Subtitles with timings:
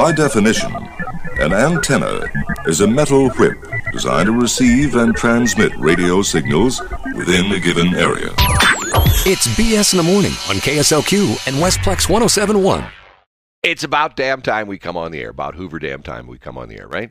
[0.00, 0.74] By definition,
[1.40, 2.22] an antenna
[2.64, 3.58] is a metal whip
[3.92, 6.80] designed to receive and transmit radio signals
[7.14, 8.30] within a given area.
[9.26, 12.82] It's BS in the morning on KSLQ and Westplex 1071.
[13.62, 15.28] It's about damn time we come on the air.
[15.28, 17.10] About Hoover damn time we come on the air, right?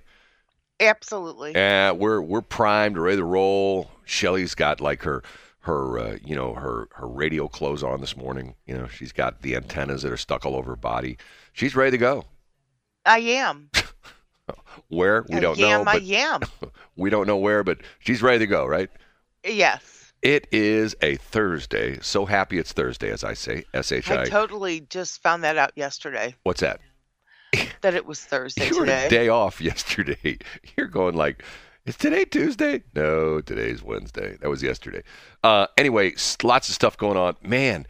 [0.80, 1.56] Absolutely.
[1.56, 3.92] Uh, we're we're primed, ready to roll.
[4.06, 5.21] Shelley's got like her
[5.60, 8.56] her uh, you know her her radio clothes on this morning.
[8.66, 11.20] You know she's got the antennas that are stuck all over her body.
[11.54, 12.26] She's ready to go.
[13.06, 13.70] I am.
[14.88, 16.42] Where we I don't am, know, I but am.
[16.96, 18.66] we don't know where, but she's ready to go.
[18.66, 18.90] Right?
[19.44, 20.14] Yes.
[20.21, 22.00] It is a Thursday.
[22.02, 23.64] So happy it's Thursday, as I say.
[23.74, 24.26] S H I I.
[24.26, 26.82] totally just found that out yesterday What's that?
[27.82, 29.06] that it was Thursday You were today.
[29.06, 30.38] a day off yesterday.
[30.76, 31.43] You're going like,
[31.86, 32.84] is today Tuesday?
[32.95, 34.36] No, today's Wednesday.
[34.42, 35.04] That was yesterday.
[35.44, 37.36] Uh, anyway, lots of stuff going on.
[37.42, 37.88] Man,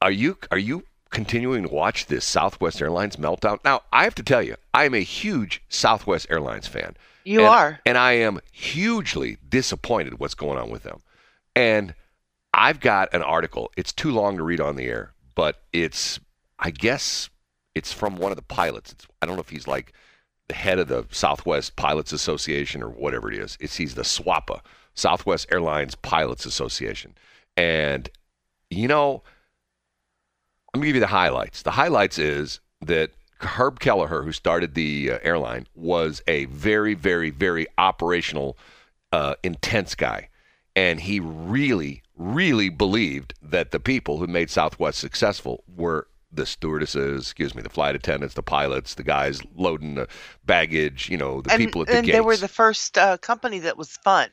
[0.00, 3.58] are you are you continuing to watch this Southwest Airlines meltdown?
[3.64, 6.96] Now, I have to tell you, I am a huge Southwest Airlines fan.
[7.24, 7.80] You And- are.
[7.86, 11.02] and I am hugely disappointed what's going on with them.
[11.56, 11.94] And
[12.54, 13.70] I've got an article.
[13.76, 16.18] It's too long to read on the air, but it's
[16.58, 17.28] I guess
[17.74, 18.90] it's from one of the pilots.
[18.92, 19.92] It's, I don't know if he's like
[20.48, 23.56] the head of the Southwest Pilots Association or whatever it is.
[23.60, 24.60] It's he's the SWAPA,
[24.94, 27.14] Southwest Airlines Pilots Association.
[27.56, 28.08] And
[28.70, 29.22] you know,
[30.74, 31.62] let me give you the highlights.
[31.62, 37.30] The highlights is that Herb Kelleher, who started the uh, airline, was a very, very,
[37.30, 38.56] very operational,
[39.12, 40.28] uh, intense guy.
[40.74, 47.22] And he really, really believed that the people who made Southwest successful were the stewardesses,
[47.22, 50.06] excuse me, the flight attendants, the pilots, the guys loading the
[50.44, 52.16] baggage, you know, the and people at the and gates.
[52.16, 54.28] they were the first uh, company that was fun.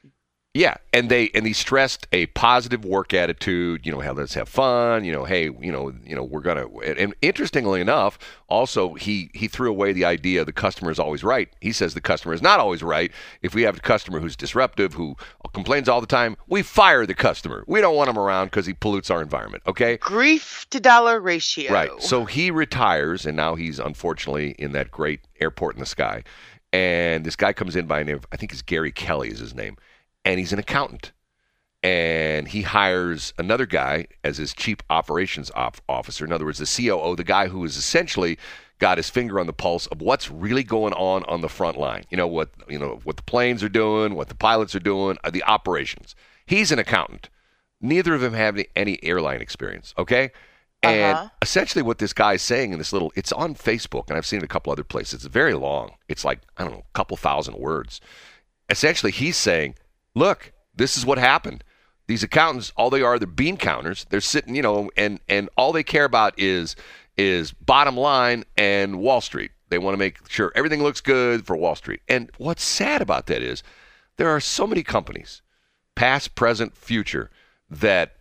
[0.56, 3.86] Yeah, and they and he stressed a positive work attitude.
[3.86, 5.04] You know, hey, let's have fun.
[5.04, 6.66] You know, hey, you know, you know, we're gonna.
[6.80, 8.18] And, and interestingly enough,
[8.48, 11.50] also he he threw away the idea the customer is always right.
[11.60, 13.12] He says the customer is not always right.
[13.42, 15.18] If we have a customer who's disruptive, who
[15.54, 17.66] complains all the time, we fire the customer.
[17.68, 19.62] We don't want him around because he pollutes our environment.
[19.68, 19.98] Okay.
[19.98, 21.70] Grief to dollar ratio.
[21.70, 21.92] Right.
[22.02, 26.24] So he retires, and now he's unfortunately in that great airport in the sky.
[26.72, 29.78] And this guy comes in by name, I think it's Gary Kelly is his name,
[30.26, 31.12] and he's an accountant.
[31.84, 36.26] And he hires another guy as his chief operations op- officer.
[36.26, 38.40] In other words, the COO, the guy who is essentially
[38.80, 42.04] got his finger on the pulse of what's really going on on the front line.
[42.10, 45.18] You know what you know what the planes are doing, what the pilots are doing,
[45.24, 46.16] uh, the operations.
[46.48, 47.30] He's an accountant.
[47.82, 49.94] Neither of them have any, any airline experience.
[49.98, 50.32] Okay.
[50.82, 51.30] And Uh-huh.
[51.42, 54.40] essentially, what this guy is saying in this little, it's on Facebook, and I've seen
[54.40, 55.14] it a couple other places.
[55.26, 55.92] It's very long.
[56.08, 58.02] It's like, I don't know, a couple thousand words.
[58.70, 59.76] Essentially, he's saying,
[60.16, 61.64] look, this is what happened.
[62.08, 64.06] These accountants, all they are, they're bean counters.
[64.10, 66.76] They're sitting, you know, and and all they care about is
[67.18, 69.52] is bottom line and Wall Street.
[69.70, 72.02] They want to make sure everything looks good for Wall Street.
[72.08, 73.64] And what's sad about that is
[74.18, 75.42] there are so many companies,
[75.96, 77.32] past, present, future,
[77.70, 78.18] that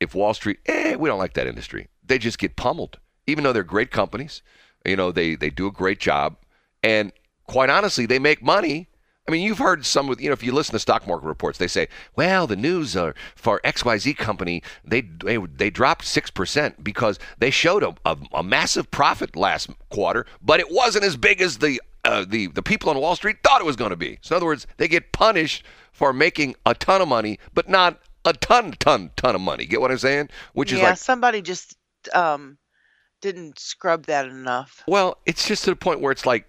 [0.00, 1.88] if Wall Street, eh, we don't like that industry.
[2.04, 4.42] They just get pummeled, even though they're great companies.
[4.84, 6.36] You know, they they do a great job,
[6.82, 7.12] and
[7.46, 8.88] quite honestly, they make money.
[9.28, 11.58] I mean, you've heard some with you know if you listen to stock market reports,
[11.58, 16.82] they say, well, the news are for XYZ company they they, they dropped six percent
[16.82, 21.40] because they showed a, a, a massive profit last quarter, but it wasn't as big
[21.40, 24.18] as the uh, the the people on Wall Street thought it was going to be.
[24.22, 28.00] So in other words, they get punished for making a ton of money, but not
[28.24, 29.66] a ton, ton, ton of money.
[29.66, 30.30] Get what I'm saying?
[30.52, 31.76] Which is yeah, like, somebody just
[32.12, 32.58] um
[33.20, 34.82] didn't scrub that enough.
[34.88, 36.44] well, it's just to the point where it's like,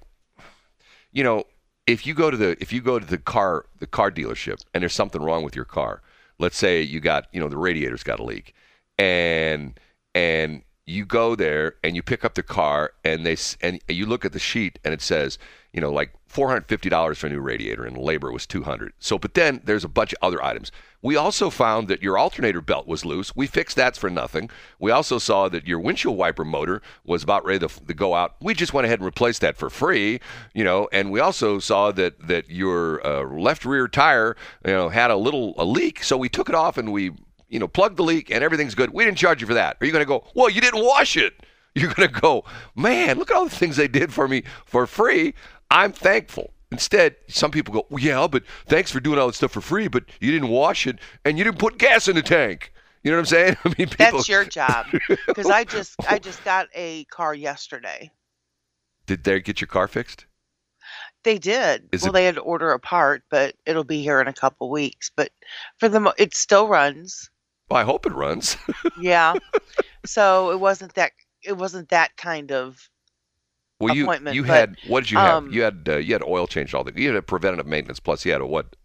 [1.12, 1.44] you know,
[1.88, 4.82] if you go to the if you go to the car the car dealership and
[4.82, 6.02] there's something wrong with your car,
[6.40, 8.54] let's say you got you know the radiator's got a leak,
[8.98, 9.80] and
[10.16, 14.26] and you go there and you pick up the car and they and you look
[14.26, 15.38] at the sheet and it says
[15.74, 18.64] you know like four hundred fifty dollars for a new radiator and labor was two
[18.64, 18.94] hundred.
[19.00, 20.72] So, but then there's a bunch of other items.
[21.02, 23.36] We also found that your alternator belt was loose.
[23.36, 24.50] We fixed that for nothing.
[24.80, 28.36] We also saw that your windshield wiper motor was about ready to, to go out.
[28.40, 30.22] We just went ahead and replaced that for free,
[30.54, 30.88] you know.
[30.94, 35.18] And we also saw that that your uh, left rear tire, you know, had a
[35.18, 36.04] little a leak.
[36.04, 37.12] So we took it off and we,
[37.50, 38.92] you know, plugged the leak and everything's good.
[38.92, 39.78] We didn't charge you for that.
[39.82, 40.24] Are you going to go?
[40.36, 41.34] Well, you didn't wash it.
[41.76, 43.18] You're going to go, man.
[43.18, 45.34] Look at all the things they did for me for free.
[45.74, 46.54] I'm thankful.
[46.72, 49.88] Instead, some people go, well, yeah, but thanks for doing all that stuff for free,
[49.88, 52.72] but you didn't wash it and you didn't put gas in the tank.
[53.04, 53.58] You know what I'm saying?
[53.66, 54.88] I mean, people, That's your job.
[55.28, 58.12] Because I just I just got a car yesterday.
[59.06, 60.26] Did they get your car fixed?
[61.24, 61.90] They did.
[61.92, 64.34] Is well, it- they had to order a part, but it'll be here in a
[64.34, 65.12] couple weeks.
[65.16, 65.32] But
[65.80, 67.30] for the mo- it still runs.
[67.70, 68.58] Well, I hope it runs.
[69.00, 69.34] Yeah.
[70.06, 71.12] so it wasn't that
[71.44, 72.90] it wasn't that kind of
[73.84, 74.36] Well, you appointment.
[74.36, 75.34] you but, had what did you have?
[75.36, 78.00] um, you had uh, you had oil change all the you had a preventative maintenance
[78.00, 78.76] plus you had a what?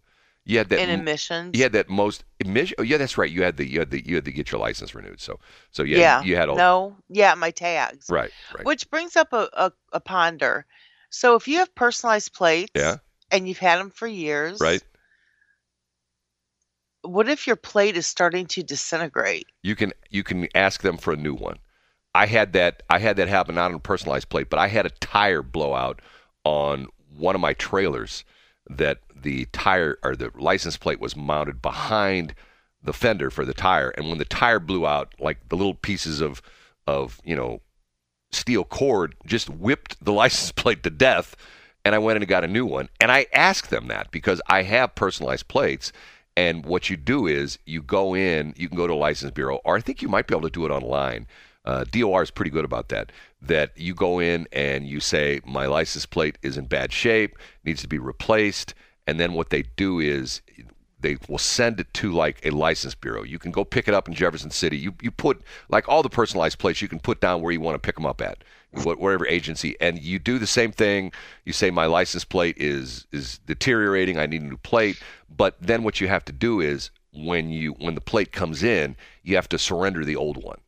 [0.45, 1.55] You had that in emissions.
[1.55, 2.75] you had that most emission.
[2.79, 3.29] Oh, yeah, that's right.
[3.29, 5.21] You had the you had the you had to get your license renewed.
[5.21, 5.39] So
[5.71, 6.21] so yeah yeah.
[6.23, 6.95] you had all no.
[7.07, 8.07] Yeah, my tags.
[8.09, 10.65] right right Which brings up a, a, a ponder.
[11.11, 12.97] So if you have personalized plates yeah
[13.31, 14.81] and you've had them for years, right.
[17.03, 19.45] what if your plate is starting to disintegrate?
[19.61, 21.59] You can you can ask them for a new one.
[22.15, 24.85] I had that I had that happen not on a personalized plate, but I had
[24.85, 26.01] a tire blowout
[26.43, 28.23] on one of my trailers
[28.69, 32.33] that the tire or the license plate was mounted behind
[32.81, 33.89] the fender for the tire.
[33.89, 36.41] And when the tire blew out like the little pieces of
[36.87, 37.61] of you know
[38.31, 41.35] steel cord just whipped the license plate to death
[41.85, 42.89] and I went in and got a new one.
[42.99, 45.91] And I asked them that because I have personalized plates
[46.35, 49.59] and what you do is you go in you can go to a license bureau
[49.63, 51.27] or I think you might be able to do it online
[51.65, 53.11] uh, DOR is pretty good about that.
[53.41, 57.81] That you go in and you say, my license plate is in bad shape, needs
[57.81, 58.73] to be replaced.
[59.07, 60.41] And then what they do is
[60.99, 63.23] they will send it to like a license bureau.
[63.23, 64.77] You can go pick it up in Jefferson City.
[64.77, 67.75] You, you put, like all the personalized plates, you can put down where you want
[67.75, 69.75] to pick them up at, whatever agency.
[69.79, 71.11] And you do the same thing.
[71.45, 74.17] You say, my license plate is, is deteriorating.
[74.17, 75.01] I need a new plate.
[75.29, 78.95] But then what you have to do is when you when the plate comes in,
[79.23, 80.59] you have to surrender the old one.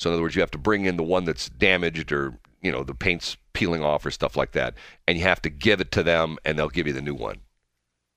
[0.00, 2.72] So in other words, you have to bring in the one that's damaged or you
[2.72, 4.74] know the paint's peeling off or stuff like that,
[5.06, 7.36] and you have to give it to them, and they'll give you the new one.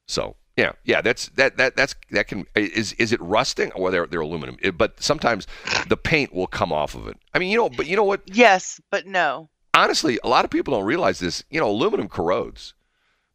[0.07, 3.71] So yeah, yeah, that's that that that's that can is is it rusting?
[3.75, 5.45] Well, they're they're aluminum, It- but sometimes
[5.89, 7.17] the paint will come off of it.
[7.33, 8.21] I mean, you know, but you know what?
[8.27, 9.49] Yes, but no.
[9.73, 11.43] honestly, a lot of people don't realize this.
[11.49, 12.73] You know, aluminum corrodes.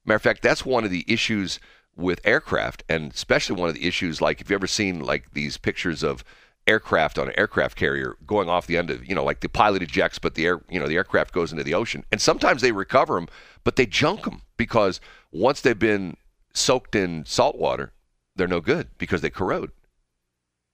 [0.06, 1.60] Matter of fact, that's one of the issues
[1.96, 4.22] with aircraft, and especially one of the issues.
[4.22, 6.24] Like, if you ever seen like these pictures of
[6.68, 9.82] aircraft on an aircraft carrier going off the end of, you know, like the pilot
[9.82, 12.72] ejects, but the air, you know, the aircraft goes into the ocean, and sometimes they
[12.72, 13.28] recover them,
[13.64, 15.00] but they junk them because
[15.32, 16.16] once they've been
[16.52, 17.92] soaked in salt water,
[18.36, 19.72] they're no good because they corrode.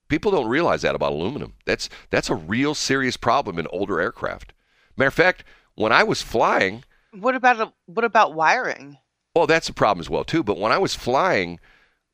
[0.09, 1.55] People don't realize that about aluminum.
[1.65, 4.53] That's that's a real serious problem in older aircraft.
[4.97, 5.45] Matter of fact,
[5.77, 8.99] when I was flying, What about a, what about wiring?
[9.35, 10.43] well, that's a problem as well too.
[10.45, 11.59] But when I was flying,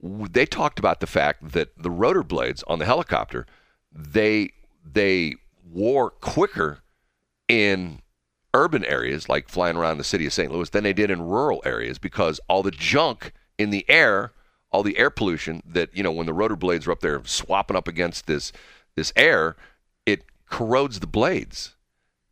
[0.01, 3.45] they talked about the fact that the rotor blades on the helicopter,
[3.93, 4.53] they
[4.85, 5.35] they
[5.71, 6.79] wore quicker
[7.49, 8.01] in
[8.55, 10.53] urban areas like flying around the city of St.
[10.53, 14.33] Louis than they did in rural areas because all the junk in the air,
[14.73, 17.77] all the air pollution that you know when the rotor blades are up there swapping
[17.77, 18.53] up against this
[18.97, 19.57] this air,
[20.07, 21.75] it corrodes the blades.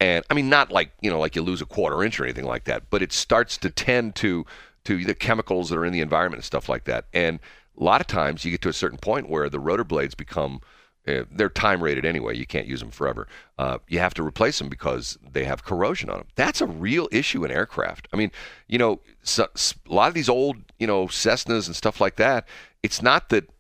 [0.00, 2.46] And I mean, not like you know, like you lose a quarter inch or anything
[2.46, 4.46] like that, but it starts to tend to
[4.84, 7.06] to the chemicals that are in the environment and stuff like that.
[7.12, 7.40] And
[7.78, 10.60] a lot of times, you get to a certain point where the rotor blades become
[11.08, 12.36] uh, they're time rated anyway.
[12.36, 13.26] You can't use them forever.
[13.58, 16.26] Uh, you have to replace them because they have corrosion on them.
[16.34, 18.08] That's a real issue in aircraft.
[18.12, 18.30] I mean,
[18.66, 19.46] you know, so,
[19.88, 22.46] a lot of these old, you know, Cessnas and stuff like that.
[22.82, 23.50] It's not that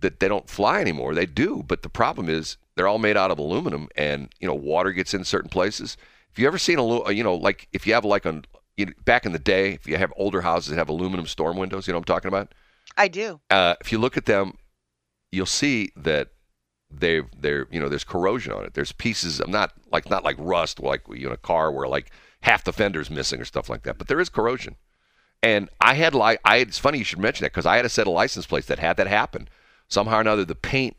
[0.00, 1.14] that they don't fly anymore.
[1.14, 4.54] They do, but the problem is they're all made out of aluminum, and you know,
[4.54, 5.96] water gets in certain places.
[6.32, 8.44] If you ever seen a, you know, like if you have like on
[8.76, 11.56] you know, back in the day, if you have older houses that have aluminum storm
[11.56, 12.52] windows, you know what I'm talking about
[12.96, 13.40] I do.
[13.50, 14.54] uh, if you look at them,
[15.32, 16.28] you'll see that
[16.90, 18.74] they they're you know there's corrosion on it.
[18.74, 22.10] There's pieces of not like not like rust like you know a car where like
[22.42, 24.76] half the fender's missing or stuff like that, but there is corrosion.
[25.42, 27.90] And I had like I it's funny you should mention that because I had a
[27.90, 29.48] set of license plates that had that happen.
[29.88, 30.96] Somehow or another, the paint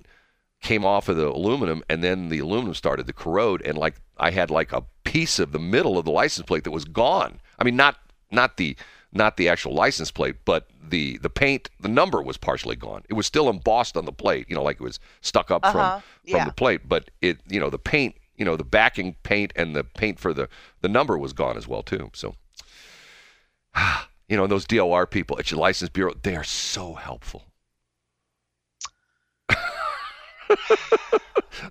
[0.62, 4.31] came off of the aluminum, and then the aluminum started to corrode, and like I
[4.31, 7.39] had like a piece of the middle of the license plate that was gone.
[7.60, 7.98] I mean, not
[8.31, 8.75] not the
[9.13, 13.03] not the actual license plate, but the the paint, the number was partially gone.
[13.09, 15.71] It was still embossed on the plate, you know, like it was stuck up Uh-huh,
[15.73, 16.45] from from yeah.
[16.45, 19.83] the plate, but it you know the paint, you know, the backing paint and the
[19.83, 20.47] paint for the
[20.81, 22.09] the number was gone as well too.
[22.13, 22.35] So
[24.29, 27.43] you know, those DOR people at your license bureau, they are so helpful.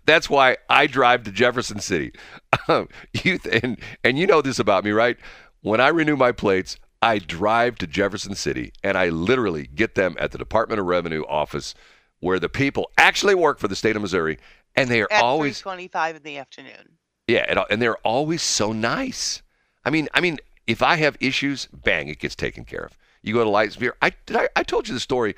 [0.06, 2.12] That's why I drive to Jefferson City.
[2.68, 5.16] you th- and and you know this about me, right?
[5.62, 10.16] When I renew my plates, I drive to Jefferson City and I literally get them
[10.18, 11.74] at the Department of Revenue office
[12.20, 14.38] where the people actually work for the state of Missouri
[14.76, 16.98] and they are At always 25 in the afternoon.
[17.26, 19.42] yeah, and, uh, and they're always so nice.
[19.84, 22.96] I mean, I mean, if I have issues, bang, it gets taken care of.
[23.22, 23.92] You go to Lightspear.
[24.00, 24.36] I did.
[24.36, 25.34] I, I told you the story.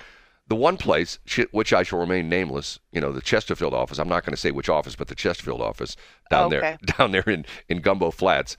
[0.48, 1.18] The one place,
[1.52, 3.98] which I shall remain nameless, you know, the Chesterfield office.
[3.98, 5.96] I'm not going to say which office, but the Chesterfield office
[6.30, 8.56] down there, down there in in Gumbo Flats.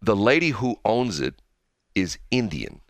[0.00, 1.34] The lady who owns it
[1.96, 2.80] is Indian,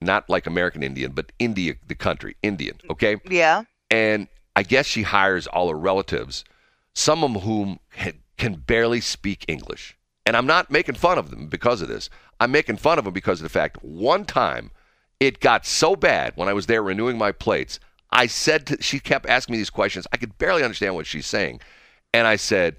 [0.00, 2.78] not like American Indian, but India, the country, Indian.
[2.88, 3.64] Okay Yeah.
[3.90, 6.44] and I guess she hires all her relatives,
[6.94, 7.80] some of whom
[8.36, 9.96] can barely speak English.
[10.26, 12.10] And I'm not making fun of them because of this.
[12.38, 14.70] I'm making fun of them because of the fact one time
[15.20, 17.80] it got so bad when I was there renewing my plates.
[18.10, 20.06] I said to, she kept asking me these questions.
[20.12, 21.60] I could barely understand what she's saying.
[22.14, 22.76] And I said,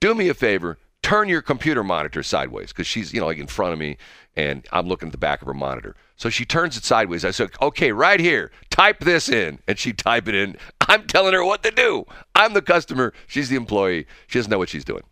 [0.00, 3.46] "Do me a favor, turn your computer monitor sideways because she's, you know, like in
[3.46, 3.96] front of me
[4.34, 5.94] and I'm looking at the back of her monitor.
[6.16, 7.24] So she turns it sideways.
[7.24, 8.50] I said, "Okay, right here.
[8.70, 10.56] Type this in." And she type it in.
[10.88, 12.06] I'm telling her what to do.
[12.34, 14.08] I'm the customer, she's the employee.
[14.26, 15.04] She doesn't know what she's doing.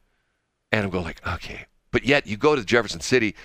[0.73, 3.37] And I'm going like, "Okay." But yet you go to Jefferson City,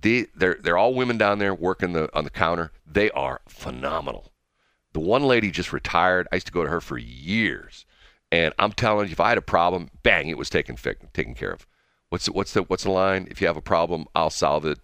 [0.00, 2.70] they, they're they're all women down there working the on the counter.
[2.86, 4.32] They are phenomenal.
[4.92, 6.28] The one lady just retired.
[6.30, 7.84] I used to go to her for years,
[8.30, 10.76] and I'm telling you, if I had a problem, bang, it was taken
[11.12, 11.66] taken care of.
[12.16, 13.28] What's the, what's the what's the line?
[13.30, 14.78] If you have a problem, I'll solve it.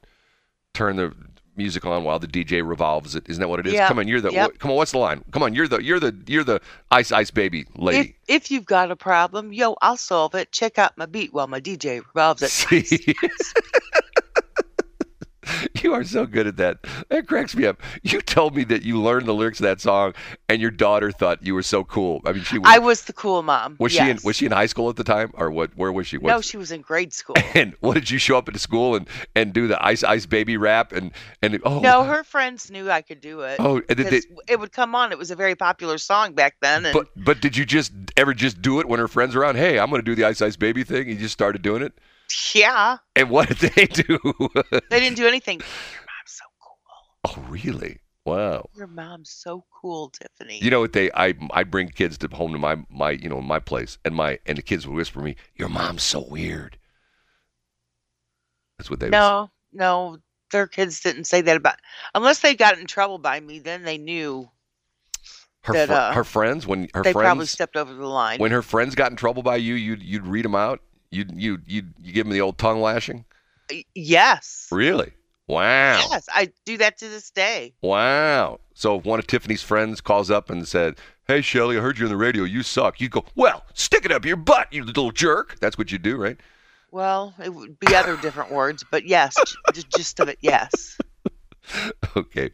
[0.75, 1.15] Turn the
[1.57, 3.27] music on while the DJ revolves it.
[3.27, 3.73] Isn't that what it is?
[3.73, 3.89] Yeah.
[3.89, 4.59] Come on, you're the Yep.
[4.59, 4.77] come on.
[4.77, 5.25] What's the line?
[5.31, 6.61] Come on, you're the you're the you're the
[6.91, 8.17] ice ice baby If, lady.
[8.29, 10.53] if you've got a problem, yo, I'll solve it.
[10.53, 13.17] Check out my beat while my DJ revolves it.
[15.83, 16.78] You are so good at that.
[17.09, 17.81] That cracks me up.
[18.02, 20.14] You told me that you learned the lyrics of that song,
[20.49, 22.21] and your daughter thought you were so cool.
[22.25, 22.69] I mean, she was.
[22.71, 23.76] I was the cool mom.
[23.81, 24.19] was she in.
[24.23, 25.76] Was she in high school at the time, or what?
[25.76, 26.19] Where was she?
[26.19, 27.37] No, she was in grade school.
[27.54, 30.25] And what did you show up at the school and and do the ice ice
[30.26, 31.11] baby rap and
[31.42, 33.57] and oh No, her friends knew I could do it.
[33.59, 35.12] oh did it would come on.
[35.12, 38.33] It was a very popular song back then, and but but did you just ever
[38.33, 39.57] just do it when her friends were around?
[39.57, 41.09] Hey, I'm going to do the ice ice baby thing.
[41.09, 41.92] You just started doing it.
[42.55, 44.19] Yeah, And what did they do?
[44.91, 45.59] they didn't do anything.
[45.93, 46.76] Your mom's so cool.
[47.25, 48.00] oh really?
[48.25, 48.69] Wow.
[48.76, 50.61] Your mom's so cool, Tiffany.
[50.62, 51.11] You know what they?
[51.12, 54.38] I I bring kids to home to my my you know my place, and my
[54.47, 56.79] and the kids would whisper to me, "Your mom's so weird."
[58.79, 59.07] That's what they.
[59.07, 59.19] would say.
[59.19, 60.19] no, no,
[60.52, 61.76] their kids didn't say that about.
[62.14, 64.49] Unless they got in trouble by me, then they knew
[65.64, 68.38] her that, fr- uh, her friends when her they probably friends stepped over the line.
[68.38, 70.81] when her friends got in trouble by you, you'd you'd read them out.
[71.12, 73.25] You'd you you you give them the old tongue lashing.
[73.95, 75.12] Yes, Really?
[75.49, 75.99] Wow.
[76.11, 77.75] yes, I do that to this day.
[77.83, 78.61] Wow.
[78.75, 82.07] So if one of Tiffany's friends calls up and said, "Hey, Shelley, I heard you
[82.07, 82.45] on the radio.
[82.45, 85.92] You suck," you go, "Well, stick it up your butt, you little jerk." That's what
[85.92, 86.38] you do, right?
[86.90, 89.35] Well, it would be other different words, but yes,
[89.75, 90.99] the gist of it, yes.
[92.16, 92.50] Okay.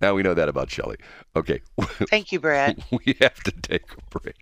[0.00, 0.96] Now we know that about Shelley.
[1.36, 1.60] Okay.
[2.08, 2.82] Thank you, Brad.
[2.90, 4.34] we have to take a break.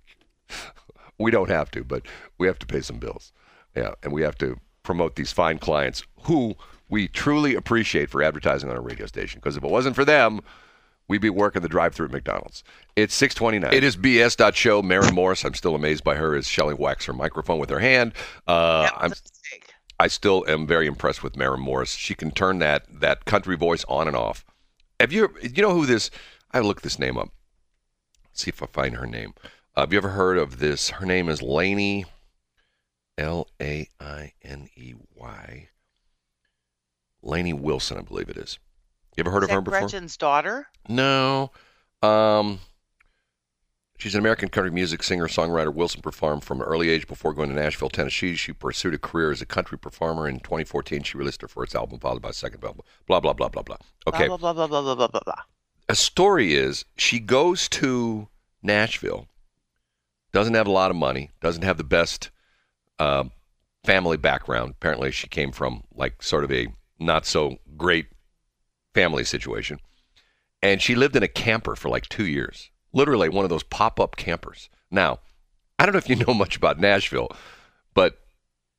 [1.21, 2.03] We don't have to, but
[2.39, 3.33] we have to pay some bills.
[3.77, 6.57] Yeah, and we have to promote these fine clients who
[6.89, 9.39] we truly appreciate for advertising on our radio station.
[9.39, 10.41] Because if it wasn't for them,
[11.09, 12.65] we'd be working the drive-through at McDonald's.
[12.97, 13.73] It's 629.
[13.73, 14.83] It is BS.show.
[14.83, 18.15] Maren Morris, I'm still amazed by her, as Shelley whacks her microphone with her hand.
[18.47, 19.13] Uh, I'm.
[20.01, 21.93] I still am very impressed with Maren Morris.
[21.93, 24.47] She can turn that that country voice on and off.
[24.99, 26.11] Have you you know who this?
[26.53, 27.29] I look this name up.
[28.33, 29.35] see if I find her name.
[29.77, 30.91] Uh, have you ever heard of this?
[30.91, 32.05] Her name is Lainey,
[33.17, 35.69] L A I N E Y.
[37.23, 38.59] Lainey Wilson, I believe it is.
[39.17, 39.81] You ever heard Is of her before?
[39.81, 40.69] Gretchen's daughter?
[40.89, 41.53] No.
[42.03, 42.61] Um,
[43.99, 45.73] she's an American country music singer songwriter.
[45.73, 48.35] Wilson performed from an early age before going to Nashville, Tennessee.
[48.35, 50.27] She pursued a career as a country performer.
[50.27, 52.85] In 2014, she released her first album, followed by a second album.
[53.07, 53.77] Blah blah blah blah blah.
[54.09, 54.27] Okay.
[54.27, 55.43] Blah blah blah blah blah blah blah blah.
[55.89, 58.29] A story is she goes to
[58.63, 59.29] Nashville,
[60.33, 62.31] doesn't have a lot of money, doesn't have the best
[62.99, 63.25] uh,
[63.85, 64.73] family background.
[64.73, 66.69] Apparently, she came from like sort of a
[66.99, 68.07] not so great
[68.95, 69.79] family situation.
[70.63, 73.99] And she lived in a camper for like two years, literally one of those pop
[73.99, 74.69] up campers.
[74.91, 75.21] Now,
[75.79, 77.29] I don't know if you know much about Nashville,
[77.95, 78.19] but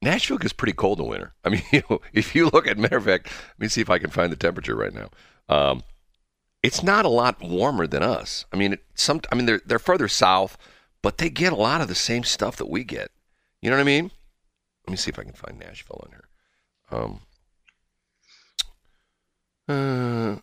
[0.01, 1.33] Nashville gets pretty cold in winter.
[1.43, 3.89] I mean, you know, if you look at, matter of fact, let me see if
[3.89, 5.09] I can find the temperature right now.
[5.49, 5.83] Um,
[6.63, 8.45] it's not a lot warmer than us.
[8.53, 10.57] I mean, it, some, I mean, they're they're further south,
[11.01, 13.11] but they get a lot of the same stuff that we get.
[13.61, 14.11] You know what I mean?
[14.87, 16.27] Let me see if I can find Nashville on here.
[16.91, 17.21] Um,
[19.67, 20.39] uh,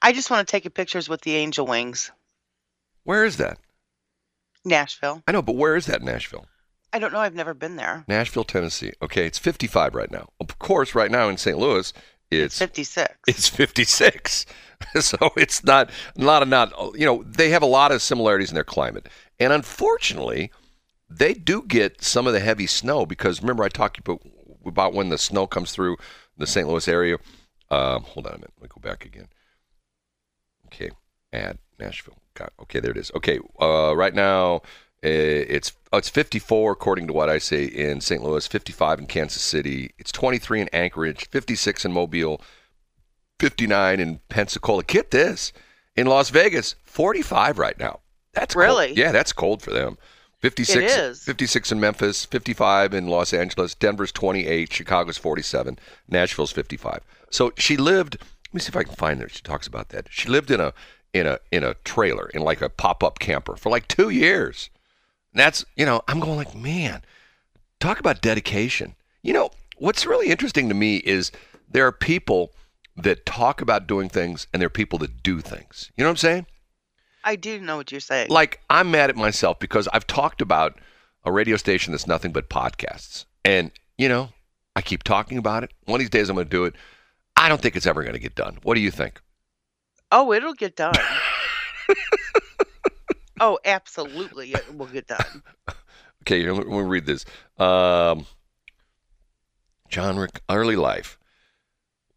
[0.00, 2.10] I just want to take a pictures with the angel wings.
[3.04, 3.58] where is that?
[4.64, 5.22] Nashville.
[5.26, 6.46] I know, but where is that Nashville?
[6.92, 7.20] I don't know.
[7.20, 8.04] I've never been there.
[8.08, 8.92] Nashville, Tennessee.
[9.02, 10.28] Okay, it's 55 right now.
[10.40, 11.58] Of course, right now in St.
[11.58, 11.92] Louis,
[12.30, 13.14] It's it's 56.
[13.26, 14.46] it's 56.
[15.00, 18.54] so it's not not a not you know they have a lot of similarities in
[18.54, 19.08] their climate,
[19.38, 20.52] and unfortunately,
[21.08, 24.22] they do get some of the heavy snow because remember I talked about
[24.64, 25.96] about when the snow comes through
[26.36, 26.68] the St.
[26.68, 27.16] Louis area.
[27.70, 28.52] Um, hold on a minute.
[28.60, 29.28] Let me go back again.
[30.66, 30.90] Okay,
[31.32, 32.18] add Nashville.
[32.34, 32.80] Got okay.
[32.80, 33.10] There it is.
[33.16, 34.60] Okay, uh, right now uh,
[35.04, 38.22] Uh, it's oh, it's 54 according to what I say in St.
[38.22, 39.92] Louis, 55 in Kansas City.
[39.98, 42.40] It's 23 in Anchorage, 56 in Mobile,
[43.38, 44.82] 59 in Pensacola.
[44.82, 45.52] Get this
[45.94, 48.00] in Las Vegas, 45 right now.
[48.32, 48.64] That's cold.
[48.64, 48.92] Really?
[48.94, 49.12] yeah.
[49.12, 49.98] That's cold for them.
[50.40, 51.22] 56, It is.
[51.24, 55.78] 56 in Memphis, 55 in Los Angeles, Denver's 28, Chicago's 47,
[56.08, 57.00] Nashville's 55.
[57.30, 58.18] So she lived.
[58.20, 59.28] Let me see if I can find there.
[59.28, 60.06] She talks about that.
[60.10, 60.72] She lived in a
[61.12, 64.70] in a in a trailer in like a pop up camper for like two years.
[65.32, 67.02] And that's you know I'm going like man,
[67.80, 68.94] talk about dedication.
[69.22, 71.30] You know what's really interesting to me is
[71.70, 72.52] there are people
[72.96, 75.90] that talk about doing things and there are people that do things.
[75.96, 76.46] You know what I'm saying?
[77.24, 78.30] I do know what you're saying.
[78.30, 80.78] like I'm mad at myself because I've talked about
[81.24, 83.24] a radio station that's nothing but podcasts.
[83.44, 84.30] And, you know,
[84.74, 85.72] I keep talking about it.
[85.84, 86.74] One of these days I'm going to do it.
[87.36, 88.58] I don't think it's ever going to get done.
[88.62, 89.20] What do you think?
[90.10, 90.94] oh, it'll get done.
[93.40, 95.42] oh, absolutely, it will get done.
[96.22, 97.24] Okay, let me read this.
[97.58, 98.26] Um,
[99.88, 101.18] John Rick, early life.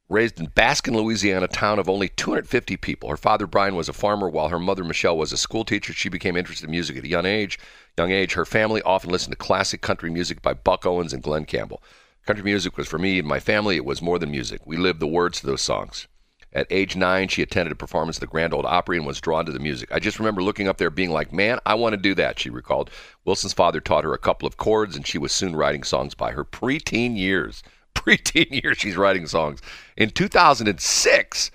[0.09, 3.09] Raised in Baskin, Louisiana, town of only 250 people.
[3.09, 5.93] Her father Brian was a farmer, while her mother Michelle was a school teacher.
[5.93, 7.57] She became interested in music at a young age.
[7.97, 11.45] Young age, her family often listened to classic country music by Buck Owens and Glen
[11.45, 11.81] Campbell.
[12.25, 13.77] Country music was for me and my family.
[13.77, 14.59] It was more than music.
[14.65, 16.07] We lived the words to those songs.
[16.53, 19.45] At age nine, she attended a performance of the Grand Ole Opry and was drawn
[19.45, 19.89] to the music.
[19.91, 22.49] I just remember looking up there being like, man, I want to do that, she
[22.49, 22.89] recalled.
[23.23, 26.31] Wilson's father taught her a couple of chords, and she was soon writing songs by
[26.31, 27.63] her preteen years.
[27.95, 29.61] Preteen years, she's writing songs.
[29.95, 31.51] In 2006,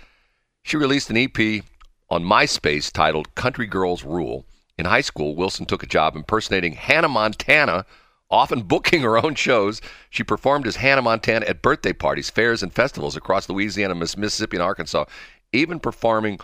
[0.63, 1.63] she released an EP
[2.09, 4.47] on MySpace titled Country Girls Rule.
[4.79, 7.85] In high school, Wilson took a job impersonating Hannah Montana,
[8.31, 9.81] often booking her own shows.
[10.11, 14.65] She performed as Hannah Montana at birthday parties, fairs, and festivals across Louisiana, Mississippi, and
[14.65, 15.05] Arkansas,
[15.53, 16.39] even performing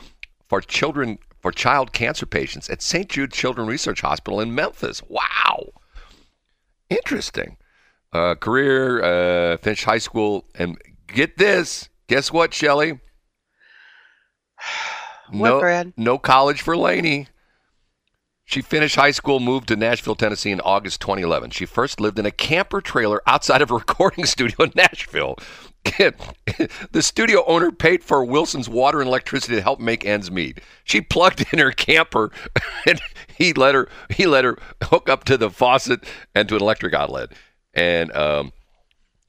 [0.49, 3.09] for children for child cancer patients at St.
[3.09, 5.03] Jude Children's Research Hospital in Memphis.
[5.09, 5.73] Wow.
[6.89, 7.57] Interesting.
[8.13, 11.89] Uh, career, uh, finished high school, and get this.
[12.07, 13.01] Guess what, Shelley?
[15.31, 15.93] What, no, Brad?
[15.97, 17.27] no college for Lainey.
[18.53, 21.53] She finished high school, moved to Nashville, Tennessee in August 2011.
[21.53, 25.39] She first lived in a camper trailer outside of a recording studio in Nashville.
[26.93, 30.61] the studio owner paid for Wilson's water and electricity to help make ends meet.
[30.85, 32.31] She plugged in her camper
[32.87, 33.01] and
[33.39, 36.93] he let her he let her hook up to the faucet and to an electric
[36.93, 37.33] outlet.
[37.73, 38.53] And um,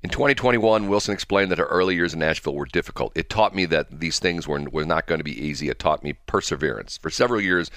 [0.03, 3.13] in 2021, Wilson explained that her early years in Nashville were difficult.
[3.15, 5.69] It taught me that these things were, were not going to be easy.
[5.69, 6.97] It taught me perseverance.
[6.97, 7.71] For several years,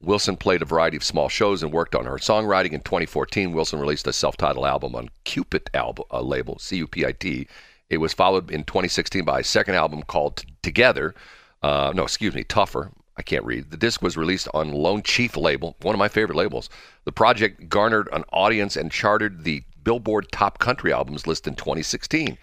[0.00, 2.72] Wilson played a variety of small shows and worked on her songwriting.
[2.72, 7.48] In 2014, Wilson released a self-titled album on Cupit album, uh, label, C-U-P-I-T.
[7.90, 11.14] It was followed in 2016 by a second album called Together.
[11.62, 12.92] Uh, no, excuse me, Tougher.
[13.16, 13.72] I can't read.
[13.72, 16.70] The disc was released on Lone Chief label, one of my favorite labels.
[17.04, 22.38] The project garnered an audience and charted the Billboard Top Country Albums list in 2016.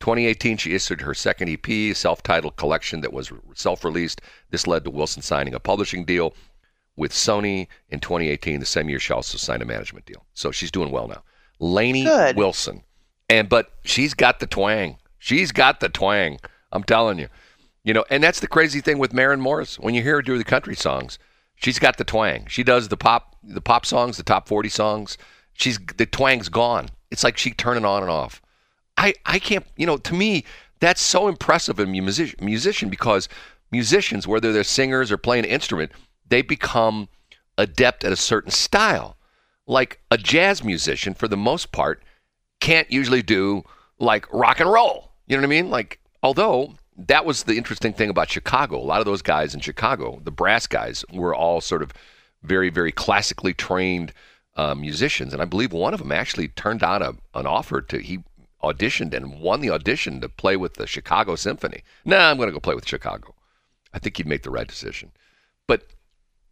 [0.00, 4.20] 2018, she issued her second EP, self-titled collection that was self-released.
[4.50, 6.34] This led to Wilson signing a publishing deal
[6.98, 8.60] with Sony in 2018.
[8.60, 10.26] The same year, she also signed a management deal.
[10.34, 11.22] So she's doing well now.
[11.60, 12.36] Lainey Good.
[12.36, 12.82] Wilson,
[13.28, 14.98] and but she's got the twang.
[15.18, 16.38] She's got the twang.
[16.72, 17.28] I'm telling you,
[17.84, 18.04] you know.
[18.10, 19.78] And that's the crazy thing with Maren Morris.
[19.78, 21.18] When you hear her do the country songs,
[21.56, 22.46] she's got the twang.
[22.48, 25.18] She does the pop, the pop songs, the top 40 songs.
[25.54, 26.88] She's the twang's gone.
[27.10, 28.42] It's like she turning on and off.
[28.96, 30.44] I, I can't, you know, to me,
[30.80, 33.28] that's so impressive in a music, musician because
[33.70, 35.92] musicians, whether they're singers or playing an instrument,
[36.28, 37.08] they become
[37.56, 39.16] adept at a certain style.
[39.66, 42.02] Like a jazz musician, for the most part,
[42.60, 43.64] can't usually do
[43.98, 45.12] like rock and roll.
[45.26, 45.70] You know what I mean?
[45.70, 48.76] Like, although that was the interesting thing about Chicago.
[48.76, 51.92] A lot of those guys in Chicago, the brass guys, were all sort of
[52.42, 54.12] very, very classically trained
[54.56, 57.98] uh, musicians, and I believe one of them actually turned down a, an offer to
[57.98, 58.18] he
[58.62, 61.84] auditioned and won the audition to play with the Chicago Symphony.
[62.04, 63.36] Nah, I'm going to go play with Chicago.
[63.92, 65.12] I think he'd make the right decision.
[65.68, 65.86] But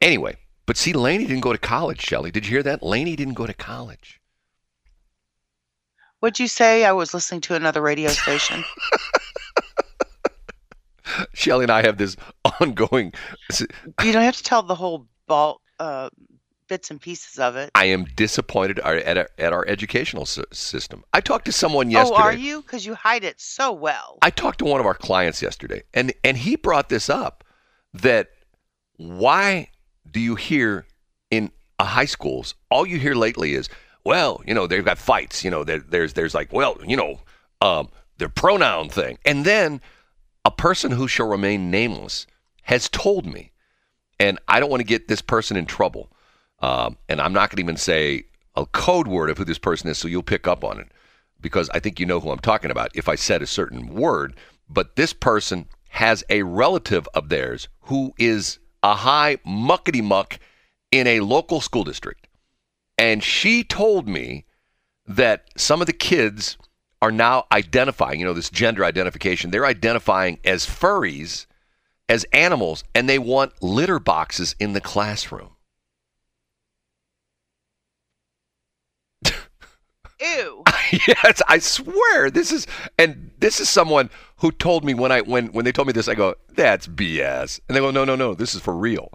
[0.01, 2.31] anyway, but see, Lainey didn't go to college, Shelley.
[2.31, 2.83] Did you hear that?
[2.83, 4.21] Lainey didn't go to college.
[6.21, 6.85] What'd you say?
[6.85, 8.65] I was listening to another radio station.
[11.35, 12.17] Shelley and I have this
[12.61, 13.13] ongoing.
[13.61, 16.11] you don't have to tell the whole ball, uh,
[16.69, 17.71] bits and pieces of it.
[17.75, 21.05] I am disappointed at our, at our educational system.
[21.13, 22.19] I talked to someone yesterday.
[22.19, 22.63] Oh, are you?
[22.63, 24.19] Because you hide it so well.
[24.23, 27.45] I talked to one of our clients yesterday, and and he brought this up
[27.95, 28.31] that
[28.97, 29.69] why
[30.11, 30.87] do you hear
[31.31, 33.69] in high schools all you hear lately is
[34.05, 37.21] well you know they've got fights you know there, there's there's like well you know
[37.63, 37.89] um,
[38.19, 39.81] the pronoun thing and then
[40.45, 42.27] a person who shall remain nameless
[42.63, 43.53] has told me
[44.19, 46.11] and I don't want to get this person in trouble
[46.61, 49.89] um, and I'm not going to even say a code word of who this person
[49.89, 50.89] is so you'll pick up on it
[51.41, 54.35] because I think you know who I'm talking about if I said a certain word.
[54.69, 60.39] But this person has a relative of theirs who is a high muckety muck
[60.91, 62.29] in a local school district.
[62.99, 64.45] And she told me
[65.07, 66.57] that some of the kids
[67.03, 71.47] are now identifying, you know, this gender identification, they're identifying as furries,
[72.09, 75.51] as animals, and they want litter boxes in the classroom.
[80.21, 80.65] Ew.
[81.07, 82.67] yes, I swear this is
[82.99, 86.09] and this is someone who told me when I when when they told me this,
[86.09, 87.61] I go, that's BS.
[87.69, 89.11] And they go, no, no, no, this is for real.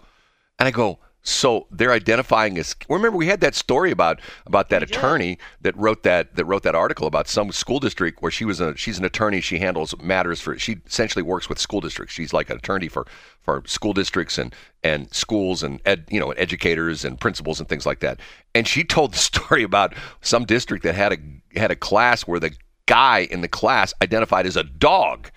[0.58, 2.74] And I go, so they're identifying as.
[2.88, 4.96] Remember, we had that story about about that We did.
[4.96, 8.60] attorney that wrote that that wrote that article about some school district where she was
[8.60, 9.40] a she's an attorney.
[9.40, 10.58] She handles matters for.
[10.58, 12.14] She essentially works with school districts.
[12.14, 13.06] She's like an attorney for
[13.40, 17.86] for school districts and and schools and ed, you know educators and principals and things
[17.86, 18.18] like that.
[18.54, 22.40] And she told the story about some district that had a had a class where
[22.40, 22.52] the
[22.86, 25.30] guy in the class identified as a dog,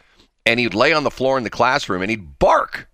[0.48, 2.88] and he'd lay on the floor in the classroom and he'd bark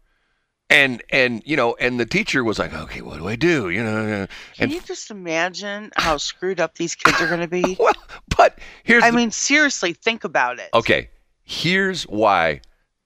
[0.71, 3.69] and and you know and the teacher was like okay what do i do?
[3.69, 7.41] You know uh, Can and you just imagine how screwed up these kids are going
[7.41, 7.75] to be?
[7.79, 7.93] well
[8.37, 10.69] but here's I the- mean, seriously, think about it.
[10.73, 11.09] okay
[11.43, 12.61] here's why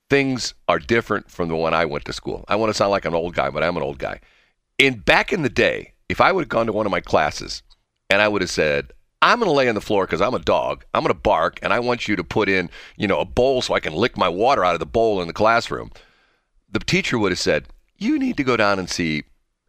[0.08, 2.44] things are different from the one i went to school.
[2.48, 4.20] I want to sound like an old guy but i'm an old guy.
[4.78, 7.62] In back in the day if i would have gone to one of my classes
[8.08, 10.38] and i would have said i'm going to lay on the floor because i'm a
[10.38, 10.84] dog.
[10.94, 13.62] I'm going to bark and i want you to put in you know a bowl
[13.62, 15.90] so i can lick my water out of the bowl in the classroom
[16.78, 19.24] the teacher would have said, You need to go down and see.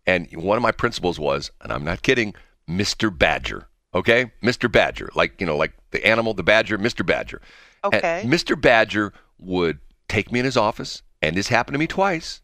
[0.05, 2.33] And one of my principals was, and I'm not kidding,
[2.69, 3.15] Mr.
[3.15, 3.67] Badger.
[3.93, 4.31] Okay?
[4.41, 4.71] Mr.
[4.71, 5.09] Badger.
[5.15, 7.05] Like, you know, like the animal, the badger, Mr.
[7.05, 7.41] Badger.
[7.83, 8.23] And Okay.
[8.25, 8.59] Mr.
[8.59, 12.41] Badger would take me in his office, and this happened to me twice.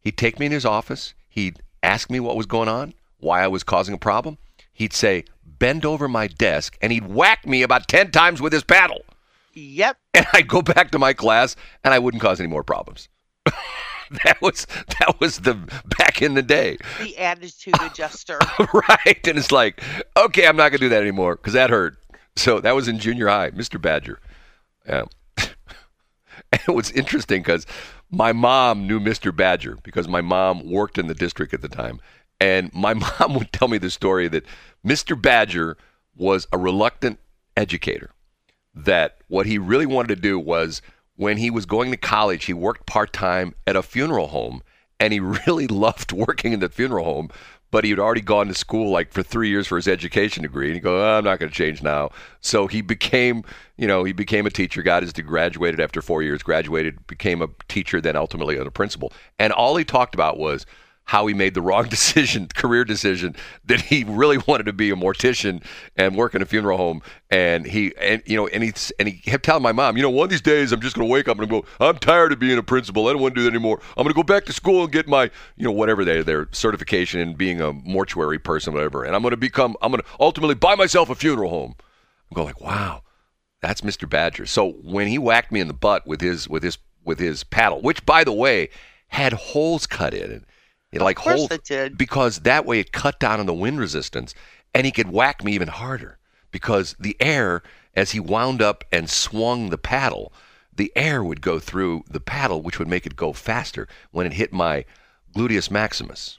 [0.00, 1.14] He'd take me in his office.
[1.28, 4.38] He'd ask me what was going on, why I was causing a problem.
[4.72, 8.64] He'd say, Bend over my desk, and he'd whack me about 10 times with his
[8.64, 9.02] paddle.
[9.54, 9.96] Yep.
[10.14, 13.08] And I'd go back to my class, and I wouldn't cause any more problems.
[14.24, 14.66] that was
[14.98, 15.54] that was the
[15.98, 18.38] back in the day, The attitude adjuster.
[18.72, 19.26] right?
[19.26, 19.82] And it's like,
[20.16, 21.96] okay, I'm not gonna do that anymore because that hurt.
[22.36, 23.80] So that was in junior high, Mr.
[23.80, 24.20] Badger.
[24.86, 25.04] Yeah.
[25.38, 27.66] and it was interesting because
[28.10, 29.34] my mom knew Mr.
[29.34, 32.00] Badger because my mom worked in the district at the time,
[32.40, 34.44] and my mom would tell me the story that
[34.84, 35.20] Mr.
[35.20, 35.76] Badger
[36.14, 37.18] was a reluctant
[37.56, 38.10] educator
[38.74, 40.82] that what he really wanted to do was
[41.16, 44.62] when he was going to college, he worked part time at a funeral home,
[45.00, 47.30] and he really loved working in the funeral home.
[47.72, 50.66] But he had already gone to school like for three years for his education degree,
[50.66, 52.10] and he go, oh, I'm not going to change now.
[52.40, 53.42] So he became,
[53.76, 57.42] you know, he became a teacher, got his degree, graduated after four years, graduated, became
[57.42, 59.12] a teacher, then ultimately a principal.
[59.40, 60.64] And all he talked about was
[61.06, 64.94] how he made the wrong decision, career decision, that he really wanted to be a
[64.94, 65.62] mortician
[65.96, 67.00] and work in a funeral home.
[67.30, 70.10] And he, and you know, and he, and he kept telling my mom, you know,
[70.10, 72.38] one of these days I'm just going to wake up and go, I'm tired of
[72.38, 73.08] being a principal.
[73.08, 73.80] I don't want to do that anymore.
[73.96, 76.48] I'm going to go back to school and get my, you know, whatever they, their
[76.52, 79.04] certification in being a mortuary person, whatever.
[79.04, 81.74] And I'm going to become, I'm going to ultimately buy myself a funeral home.
[82.30, 83.02] I'm going like, wow,
[83.62, 84.08] that's Mr.
[84.08, 84.46] Badger.
[84.46, 87.80] So when he whacked me in the butt with his, with his, with his paddle,
[87.80, 88.68] which by the way
[89.08, 90.44] had holes cut in it.
[90.92, 91.98] It like holes it did.
[91.98, 94.34] because that way it cut down on the wind resistance
[94.74, 96.18] and he could whack me even harder
[96.50, 97.62] because the air
[97.94, 100.32] as he wound up and swung the paddle
[100.74, 104.32] the air would go through the paddle which would make it go faster when it
[104.34, 104.84] hit my
[105.34, 106.38] gluteus maximus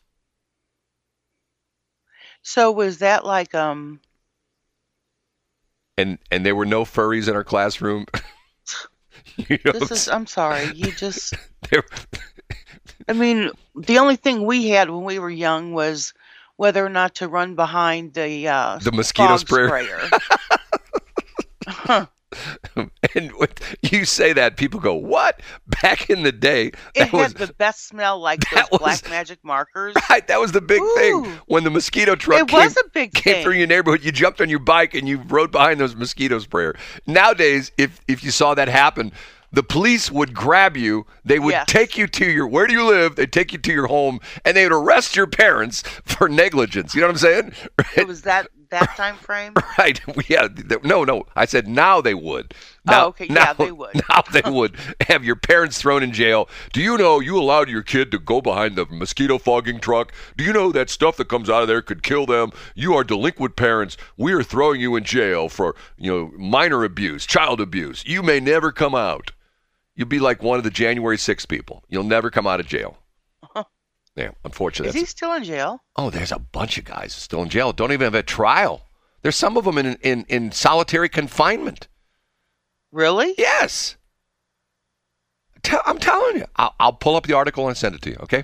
[2.42, 4.00] So was that like um
[5.98, 8.06] and and there were no furries in our classroom
[9.36, 11.34] you know this is I'm sorry, you just
[11.70, 11.84] there,
[13.08, 16.14] I mean, the only thing we had when we were young was
[16.56, 19.68] whether or not to run behind the uh The mosquito sprayer.
[19.68, 20.10] sprayer.
[23.16, 23.48] and when
[23.82, 25.42] you say that people go what
[25.82, 29.10] back in the day It had was the best smell like those that was- black
[29.10, 29.96] magic markers.
[30.10, 33.14] right that was the big thing when the mosquito truck It came, was a big
[33.14, 33.44] came thing.
[33.44, 36.76] through your neighborhood you jumped on your bike and you rode behind those mosquito sprayer
[37.08, 39.12] nowadays if if you saw that happen
[39.58, 41.66] the police would grab you they would Yes.
[41.68, 44.56] take you to your where do you live they'd take you to your home and
[44.56, 47.54] they would arrest your parents for negligence you know what i'm saying
[47.98, 49.54] It was oh, that that time frame.
[49.78, 50.00] Right.
[50.30, 50.48] Yeah.
[50.84, 51.26] No, no.
[51.36, 52.54] I said now they would.
[52.88, 53.28] Oh, now, Oh, okay.
[53.28, 53.96] Now, Yeah, they would.
[54.10, 54.76] Now they would
[55.08, 56.50] have your parents thrown in jail.
[56.74, 60.12] Do you know you allowed your kid to go behind the mosquito fogging truck?
[60.36, 62.52] Do you know that stuff that comes out of there could kill them?
[62.76, 63.98] You are delinquent parents.
[64.18, 68.04] We are throwing you in jail for you know minor abuse, child abuse.
[68.06, 69.32] You may never come out.
[69.98, 71.84] You'll be like one of the January 6 people.
[71.90, 72.98] You'll never come out of jail.
[74.16, 74.90] Yeah, unfortunately.
[74.90, 75.80] Is he still in jail?
[75.96, 77.72] Oh, there's a bunch of guys still in jail.
[77.72, 78.82] Don't even have a trial.
[79.22, 81.88] There's some of them in in, in solitary confinement.
[82.92, 83.36] Really?
[83.38, 83.96] Yes.
[85.62, 86.46] Tell, I'm telling you.
[86.56, 88.18] I'll, I'll pull up the article and send it to you.
[88.22, 88.44] Okay.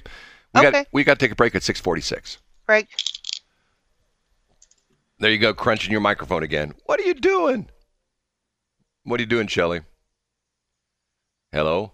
[0.53, 0.85] We got Okay.
[0.91, 2.37] we got to take a break at 6:46.
[2.67, 2.89] Break.
[5.17, 6.73] There you go, crunching your microphone again.
[6.85, 7.67] What are you doing?
[9.05, 9.81] What are you doing, Shelley?
[11.53, 11.91] Hello?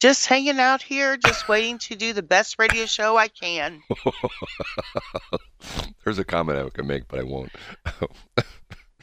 [0.00, 3.82] Just hanging out here, just waiting to do the best radio show I can.
[6.04, 7.50] There's a comment I could make, but I won't.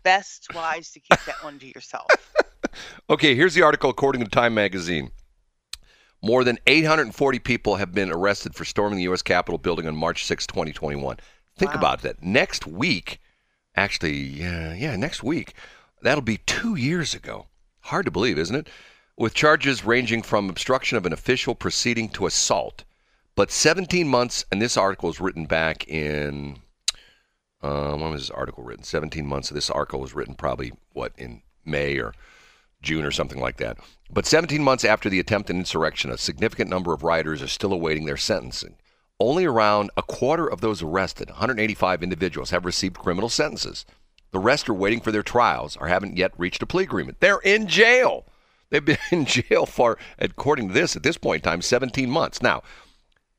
[0.03, 2.07] Best wise to keep that one to yourself.
[3.09, 5.11] okay, here's the article according to Time magazine.
[6.23, 9.21] More than 840 people have been arrested for storming the U.S.
[9.21, 11.17] Capitol building on March 6, 2021.
[11.57, 11.79] Think Wow.
[11.79, 12.23] about that.
[12.23, 13.19] Next week,
[13.75, 15.53] actually, yeah, yeah, next week,
[16.01, 17.47] that'll be two years ago.
[17.81, 18.69] Hard to believe, isn't it?
[19.17, 22.84] With charges ranging from obstruction of an official proceeding to assault.
[23.36, 26.60] But 17 months, and this article was written back in,
[27.62, 28.84] uh, when was this article written?
[28.84, 29.51] 17 months.
[29.51, 32.13] Of this article was written probably, what, in May or
[32.82, 33.78] June or something like that.
[34.10, 38.06] But 17 months after the attempted insurrection, a significant number of rioters are still awaiting
[38.06, 38.75] their sentencing.
[39.19, 43.86] Only around a quarter of those arrested, 185 individuals, have received criminal sentences.
[44.32, 47.21] The rest are waiting for their trials or haven't yet reached a plea agreement.
[47.21, 48.25] They're in jail.
[48.69, 52.41] They've been in jail for, according to this, at this point in time, 17 months.
[52.41, 52.63] Now,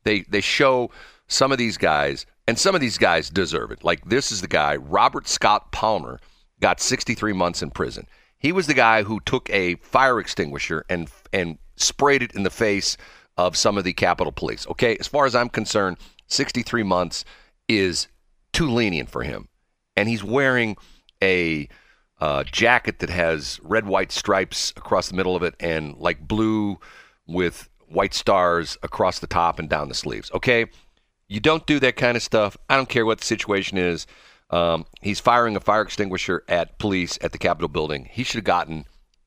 [0.03, 0.91] they they show
[1.27, 3.83] some of these guys, and some of these guys deserve it.
[3.83, 6.19] Like this is the guy, Robert Scott Palmer,
[6.61, 8.07] got 63 months in prison.
[8.37, 12.49] He was the guy who took a fire extinguisher and and sprayed it in the
[12.49, 12.97] face
[13.37, 14.65] of some of the Capitol Police.
[14.67, 17.23] Okay, as far as I'm concerned, 63 months
[17.67, 18.07] is
[18.53, 19.49] too lenient for him,
[19.95, 20.77] and he's wearing
[21.21, 21.67] a
[22.19, 26.79] uh, jacket that has red white stripes across the middle of it and like blue
[27.27, 30.31] with white stars across the top and down the sleeves.
[30.33, 30.65] Okay,
[31.27, 32.57] you don't do that kind of stuff.
[32.69, 34.07] I don't care what the situation is.
[34.49, 38.07] Um, he's firing a fire extinguisher at police at the Capitol building.
[38.09, 38.85] He should have gotten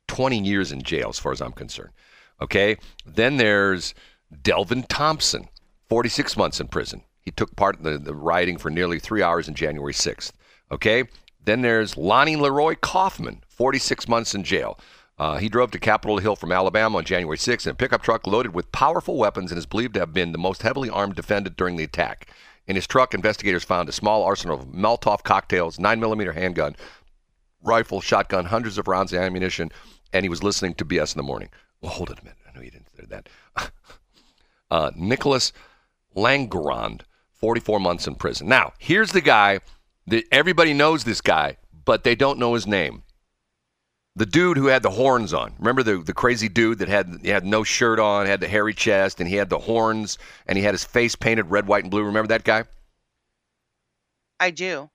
[0.09, 1.92] 20 years in jail, as far as I'm concerned.
[2.40, 2.76] Okay.
[3.05, 3.94] Then there's
[4.42, 5.48] Devlin Thompson,
[5.88, 7.03] 46 months in prison.
[7.20, 10.33] He took part in the, the rioting for nearly three hours on January 6th.
[10.72, 11.05] Okay.
[11.44, 14.79] Then there's Lonnie Leroy Coffman, 46 months in jail.
[15.18, 18.26] Uh, he drove to Capitol Hill from Alabama on January 6th in a pickup truck
[18.26, 21.57] loaded with powerful weapons and is believed to have been the most heavily armed defendant
[21.57, 22.29] during the attack.
[22.66, 26.76] In his truck, investigators found a small arsenal of Molotov cocktails, 9mm handgun,
[27.62, 29.70] rifle, shotgun, hundreds of rounds of ammunition,
[30.12, 31.50] and he was listening to BS in the morning.
[31.81, 32.38] Well, hold it a minute.
[32.48, 33.29] I know you didn't say that.
[34.70, 35.53] uh, Nicholas
[36.16, 37.03] Languerand,
[37.35, 38.48] 44 months in prison.
[38.48, 39.61] Now, here's the guy
[40.30, 43.02] everybody knows this guy, but they don't know his name.
[44.16, 45.54] The dude who had the horns on.
[45.58, 49.20] Remember the, the crazy dude that had had no shirt on, had the hairy chest,
[49.20, 52.02] and he had the horns, and he had his face painted red, white, and blue.
[52.02, 52.64] Remember that guy?
[54.40, 54.90] I do.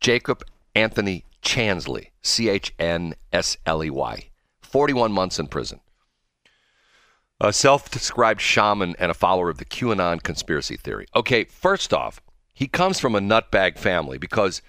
[0.00, 0.42] Jacob
[0.74, 4.30] Anthony Chansley, C H N S L E Y,
[4.62, 5.80] 41 months in prison.
[7.40, 11.06] A self described shaman and a follower of the QAnon conspiracy theory.
[11.16, 12.20] Okay, first off,
[12.60, 14.60] he comes from a nutbag family because,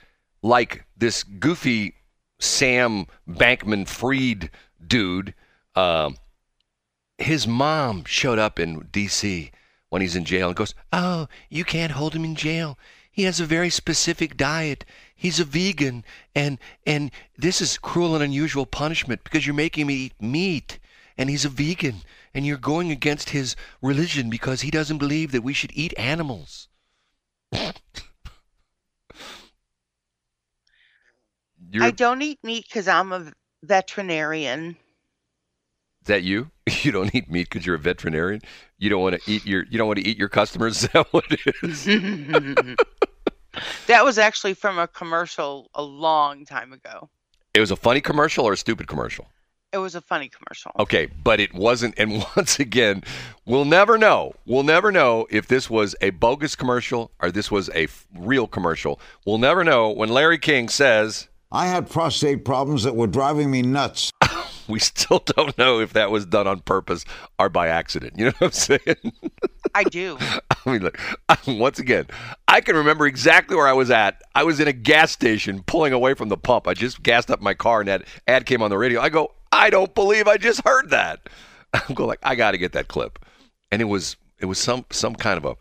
[0.42, 1.96] like this goofy
[2.40, 4.50] Sam Bankman Fried
[4.88, 5.34] dude,
[5.76, 6.16] um,
[7.18, 9.52] his mom showed up in D.C.
[9.90, 12.80] when he's in jail and goes, Oh, you can't hold him in jail.
[13.12, 14.86] He has a very specific diet.
[15.14, 19.92] He's a vegan, and and this is cruel and unusual punishment because you're making him
[19.92, 20.80] eat meat,
[21.18, 25.44] and he's a vegan, and you're going against his religion because he doesn't believe that
[25.44, 26.70] we should eat animals.
[31.72, 33.32] You're, I don't eat meat because I'm a
[33.64, 34.76] veterinarian.
[36.02, 36.52] Is that you?
[36.84, 38.42] You don't eat meat because you're a veterinarian.
[38.80, 39.66] You don't want to eat your.
[39.70, 40.78] You don't want to eat your customers.
[40.84, 41.86] Is that what it is?
[43.88, 47.10] that was actually from a commercial a long time ago.
[47.54, 49.28] It was a funny commercial or a stupid commercial.
[49.74, 50.72] It was a funny commercial.
[50.80, 51.96] Okay, but it wasn't.
[51.98, 53.04] And once again,
[53.46, 54.34] we'll never know.
[54.46, 58.48] We'll never know if this was a bogus commercial or this was a f- real
[58.48, 59.00] commercial.
[59.26, 63.62] We'll never know when Larry King says, I had prostate problems that were driving me
[63.62, 64.12] nuts.
[64.68, 67.06] we still don't know if that was done on purpose
[67.40, 68.14] or by accident.
[68.18, 69.14] You know what I'm saying?
[69.76, 70.18] I do.
[70.20, 71.00] I mean, look,
[71.48, 72.08] once again,
[72.48, 74.22] I can remember exactly where I was at.
[74.36, 76.68] I was in a gas station pulling away from the pump.
[76.68, 79.00] I just gassed up my car and that ad came on the radio.
[79.00, 81.28] I go, I don't believe I just heard that.
[81.74, 83.20] I'm going like, I got to get that clip.
[83.72, 85.56] And it was it was some some kind of a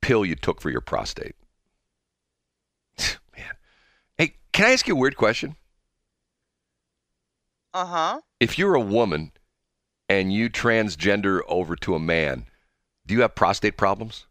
[0.00, 1.36] pill you took for your prostate.
[3.36, 3.54] Man.
[4.18, 5.56] Hey, can I ask you a weird question?
[7.74, 8.20] Uh huh.
[8.40, 9.32] If you're a woman
[10.08, 12.46] and you transgender over to a man,
[13.06, 14.26] do you have prostate problems?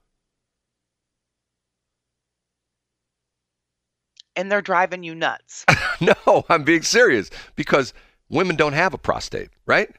[4.36, 5.66] And they're driving you nuts.
[6.02, 7.94] No, I'm being serious because
[8.30, 9.90] women don't have a prostate, right?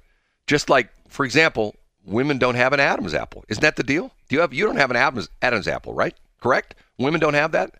[0.47, 3.45] Just like, for example, women don't have an Adam's apple.
[3.49, 4.13] Isn't that the deal?
[4.29, 6.15] Do you have you don't have an Adam's Adam's apple, right?
[6.41, 6.75] Correct?
[6.99, 7.73] Women don't have that?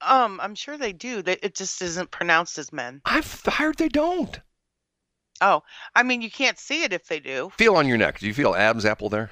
[0.00, 1.22] Um, I'm sure they do.
[1.22, 3.00] That it just isn't pronounced as men.
[3.04, 4.40] I've heard they don't.
[5.40, 5.62] Oh,
[5.94, 7.50] I mean, you can't see it if they do.
[7.56, 8.18] Feel on your neck.
[8.20, 9.30] Do you feel Adam's apple there?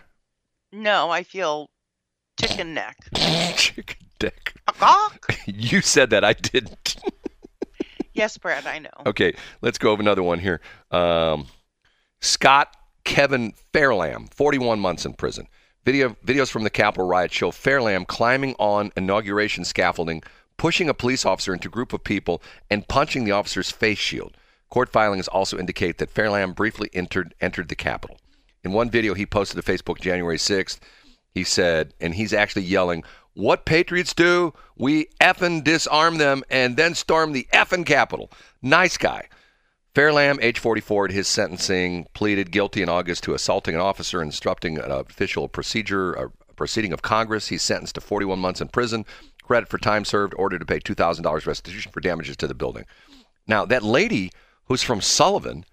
[0.72, 1.70] No, I feel
[2.38, 2.96] chicken neck.
[3.56, 4.54] Chicken dick.
[4.78, 5.34] Gawk.
[5.46, 6.24] You said that.
[6.24, 6.96] I didn't.
[8.12, 8.90] yes, Brad, I know.
[9.06, 10.60] Okay, let's go over another one here.
[10.90, 11.46] Um,
[12.20, 15.46] Scott Kevin Fairlamb, 41 months in prison.
[15.84, 20.22] Video videos from the Capitol riot show Fairlamb climbing on inauguration scaffolding,
[20.58, 24.36] pushing a police officer into a group of people, and punching the officer's face shield.
[24.68, 28.18] Court filings also indicate that Fairlamb briefly entered entered the Capitol.
[28.62, 30.78] In one video he posted to Facebook January 6th,
[31.32, 33.02] he said, and he's actually yelling,
[33.40, 34.52] What Patriots do?
[34.76, 38.30] We effing disarm them and then storm the effing Capitol.
[38.60, 39.28] Nice guy.
[39.94, 44.30] Fairlamb, age 44, at his sentencing, pleaded guilty in August to assaulting an officer and
[44.30, 47.48] disrupting an official procedure, a proceeding of Congress.
[47.48, 49.06] He's sentenced to 41 months in prison,
[49.42, 52.84] credit for time served, ordered to pay $2,000 restitution for damages to the building.
[53.46, 54.30] Now, that lady
[54.66, 55.64] who's from Sullivan,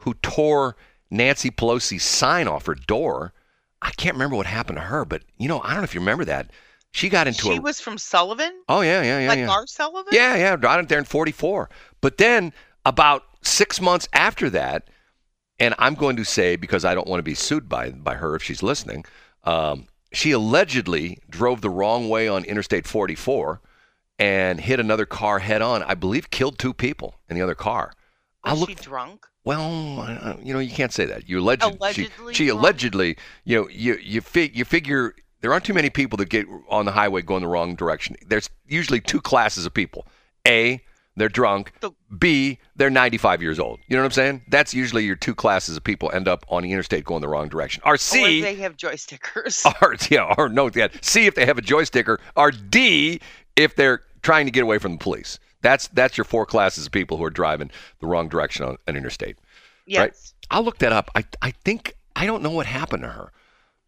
[0.00, 0.76] who tore
[1.10, 3.32] Nancy Pelosi's sign off her door,
[3.80, 6.00] I can't remember what happened to her, but you know, I don't know if you
[6.00, 6.50] remember that.
[6.92, 7.52] She got into it.
[7.52, 10.12] She a was from Sullivan, oh yeah yeah yeah like yeah our Sullivan.
[10.12, 11.68] yeah yeah right there in 44.
[12.00, 12.52] But then
[12.84, 14.88] about six months after that,
[15.58, 18.34] and I'm going to say because I don't want to be sued by by her
[18.34, 19.04] if she's listening,
[19.44, 23.60] um, she allegedly drove the wrong way on Interstate 44
[24.18, 25.82] and hit another car head on.
[25.82, 27.92] I believe killed two people in the other car.
[28.42, 29.26] I Was she drunk?
[29.46, 31.28] well, you know, you can't say that.
[31.28, 35.14] You alleged, Allegedly she, she allegedly, you know, you you, fig, you figure
[35.46, 38.16] there aren't too many people that get on the highway going the wrong direction.
[38.26, 40.04] There's usually two classes of people.
[40.44, 40.82] A,
[41.14, 41.70] they're drunk.
[42.18, 43.78] B, they're 95 years old.
[43.86, 44.42] You know what I'm saying?
[44.48, 47.48] That's usually your two classes of people end up on the interstate going the wrong
[47.48, 47.80] direction.
[47.86, 49.64] Or Or C, they have joystickers.
[49.80, 50.88] or yeah, or no, yeah.
[51.00, 53.20] C if they have a joystick, or, or D
[53.54, 55.38] if they're trying to get away from the police.
[55.62, 58.96] That's that's your four classes of people who are driving the wrong direction on an
[58.96, 59.38] interstate.
[59.86, 60.00] yes.
[60.00, 60.32] Right.
[60.50, 61.08] I'll look that up.
[61.14, 63.30] I I think I don't know what happened to her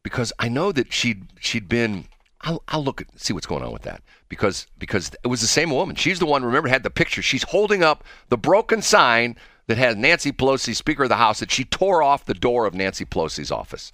[0.03, 2.07] because I know that she'd she'd been.
[2.43, 5.47] I'll, I'll look at see what's going on with that because because it was the
[5.47, 5.97] same woman.
[5.97, 6.45] She's the one.
[6.45, 7.23] Remember, had the picture.
[7.23, 11.51] She's holding up the broken sign that has Nancy Pelosi, Speaker of the House, that
[11.51, 13.93] she tore off the door of Nancy Pelosi's office.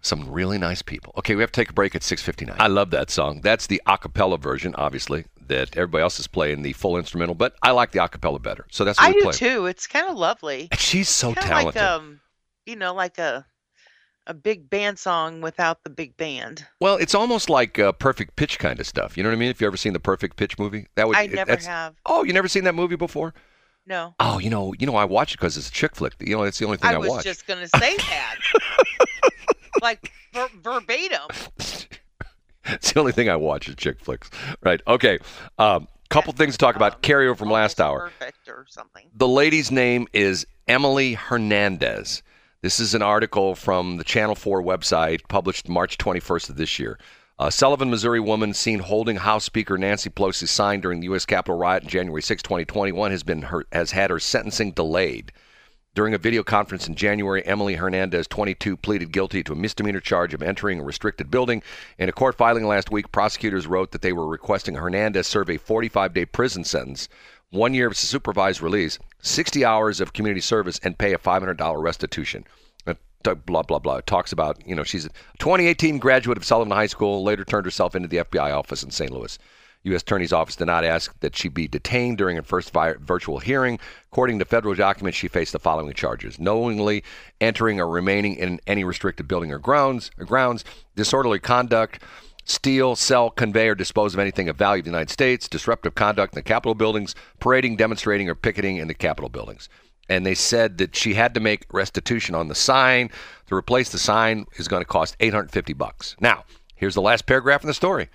[0.00, 1.12] Some really nice people.
[1.16, 2.54] Okay, we have to take a break at 6:59.
[2.58, 3.40] I love that song.
[3.40, 7.56] That's the a cappella version, obviously, that everybody else is playing the full instrumental, but
[7.62, 8.66] I like the a cappella better.
[8.70, 9.32] So that's what I we do play.
[9.32, 9.66] too.
[9.66, 10.68] It's kind of lovely.
[10.70, 11.82] And she's so kind talented.
[11.82, 12.20] like um,
[12.66, 13.46] you know, like a
[14.26, 16.66] a big band song without the big band.
[16.80, 19.16] Well, it's almost like uh, perfect pitch kind of stuff.
[19.16, 19.50] You know what I mean?
[19.50, 21.94] If you ever seen the Perfect Pitch movie, that would be I never that's- have.
[22.06, 23.34] Oh, you never seen that movie before?
[23.88, 26.14] No, Oh, you know, you know, I watch it because it's a chick flick.
[26.18, 27.24] You know, it's the only thing I, I was watch.
[27.24, 28.34] just gonna say that,
[29.80, 31.20] like ver- verbatim.
[32.64, 34.28] it's the only thing I watch is chick flicks.
[34.62, 34.80] Right?
[34.88, 35.18] Okay.
[35.58, 36.94] Um, couple things to talk about.
[36.94, 38.10] Um, Carryover from last hour.
[38.18, 39.06] Perfect or something.
[39.14, 42.22] The lady's name is Emily Hernandez.
[42.66, 46.98] This is an article from the Channel 4 website published March 21st of this year.
[47.38, 51.24] A Sullivan, Missouri woman seen holding House Speaker Nancy Pelosi's sign during the U.S.
[51.24, 55.30] Capitol riot on January 6, 2021, has been her, has had her sentencing delayed.
[55.94, 60.34] During a video conference in January, Emily Hernandez, 22, pleaded guilty to a misdemeanor charge
[60.34, 61.62] of entering a restricted building.
[61.98, 65.56] In a court filing last week, prosecutors wrote that they were requesting Hernandez serve a
[65.56, 67.08] 45 day prison sentence,
[67.50, 72.44] one year of supervised release, 60 hours of community service, and pay a $500 restitution.
[72.86, 72.94] Uh,
[73.34, 73.96] Blah, blah, blah.
[73.96, 77.64] It talks about, you know, she's a 2018 graduate of Sullivan High School, later turned
[77.66, 79.10] herself into the FBI office in St.
[79.10, 79.36] Louis.
[79.82, 80.02] U.S.
[80.02, 83.78] Attorney's Office did not ask that she be detained during her first vi- virtual hearing.
[84.12, 87.04] According to federal documents, she faced the following charges: knowingly
[87.40, 90.64] entering or remaining in any restricted building or grounds, or grounds,
[90.96, 92.02] disorderly conduct,
[92.46, 96.32] steal, sell, convey, or dispose of anything of value to the United States, disruptive conduct
[96.32, 99.68] in the Capitol buildings, parading, demonstrating, or picketing in the Capitol buildings.
[100.08, 103.10] And they said that she had to make restitution on the sign.
[103.48, 106.16] To replace the sign is going to cost 850 bucks.
[106.20, 106.44] Now,
[106.76, 108.08] here's the last paragraph in the story.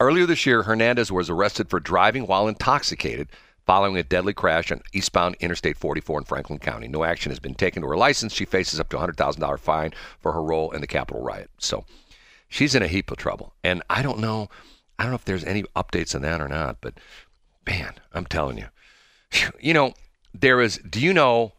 [0.00, 3.28] Earlier this year, Hernandez was arrested for driving while intoxicated
[3.66, 6.88] following a deadly crash on eastbound Interstate 44 in Franklin County.
[6.88, 8.32] No action has been taken to her license.
[8.32, 11.50] She faces up to a $100,000 fine for her role in the Capitol riot.
[11.58, 11.84] So
[12.50, 13.54] she's in a heap of trouble.
[13.64, 14.50] And I don't know,
[14.98, 16.94] I don't know if there's any updates on that or not, but
[17.66, 18.66] man, I'm telling you.
[19.60, 19.94] You know,
[20.34, 21.52] there is, do you know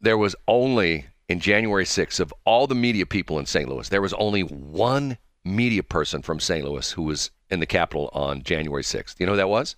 [0.00, 3.68] there was only in January 6th of all the media people in St.
[3.68, 6.64] Louis, there was only one media person from St.
[6.64, 9.16] Louis who was in the Capitol on January 6th.
[9.20, 9.76] You know who that was?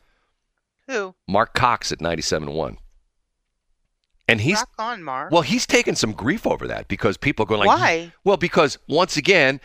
[0.87, 1.15] Who?
[1.27, 2.77] Mark Cox at 97.1.
[4.29, 5.33] And he's Rock on, Mark.
[5.33, 8.13] well, he's taken some grief over that because people are going like, Why?
[8.25, 9.61] Well, because once again,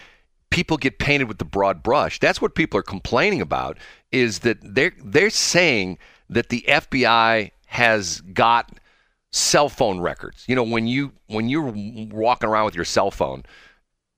[0.53, 2.19] people get painted with the broad brush.
[2.19, 3.79] That's what people are complaining about
[4.11, 5.97] is that they're they're saying
[6.29, 8.79] that the FBI has got
[9.31, 10.45] cell phone records.
[10.47, 11.73] You know, when you when you're
[12.11, 13.43] walking around with your cell phone,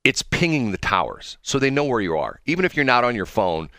[0.03, 2.41] it's pinging the towers, so they know where you are.
[2.45, 3.69] Even if you're not on your phone,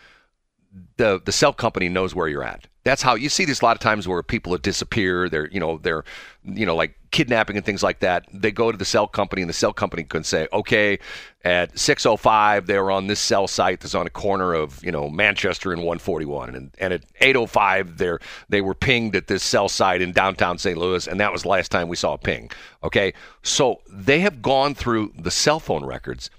[0.97, 2.67] the the cell company knows where you're at.
[2.87, 5.27] That's how you see this a lot of times where people disappear.
[5.27, 6.05] They're you know they're
[6.45, 8.25] you know like kidnapping and things like that.
[8.31, 10.97] They go to the cell company and the cell company can say, okay,
[11.43, 15.09] at 6:05 they were on this cell site that's on a corner of you know
[15.09, 18.13] Manchester and 141, and and at 8:05 they
[18.47, 20.77] they were pinged at this cell site in downtown St.
[20.77, 22.49] Louis, and that was the last time we saw a ping.
[22.85, 23.13] Okay,
[23.43, 26.29] so they have gone through the cell phone records,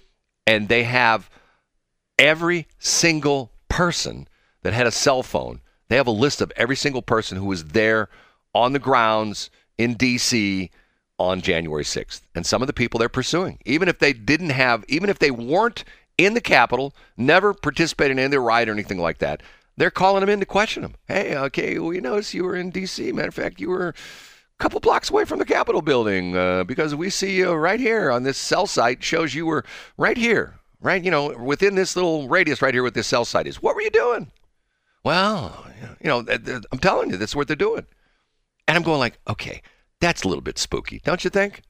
[0.47, 1.29] and they have
[2.19, 4.27] every single person
[4.63, 7.65] that had a cell phone they have a list of every single person who was
[7.65, 8.09] there
[8.55, 10.71] on the grounds in D.C.
[11.19, 12.23] on January 6th.
[12.35, 15.31] And some of the people they're pursuing, even if they didn't have, even if they
[15.31, 15.85] weren't
[16.19, 19.43] in the Capitol, never participated in the riot or anything like that,
[19.77, 20.97] they're calling them in to question them.
[21.07, 23.13] Hey, okay, we noticed you were in D.C.
[23.13, 23.95] Matter of fact, you were a
[24.59, 28.25] couple blocks away from the Capitol building uh, because we see you right here on
[28.25, 29.65] this cell site shows you were
[29.97, 33.47] right here, right, you know, within this little radius right here with this cell site
[33.47, 33.63] is.
[33.63, 34.33] What were you doing?
[35.05, 35.67] Well,
[36.01, 36.25] you know,
[36.73, 37.87] I'm telling you, that's what they're doing.
[38.67, 39.63] And I'm going like, okay,
[40.01, 41.63] that's a little bit spooky, don't you think?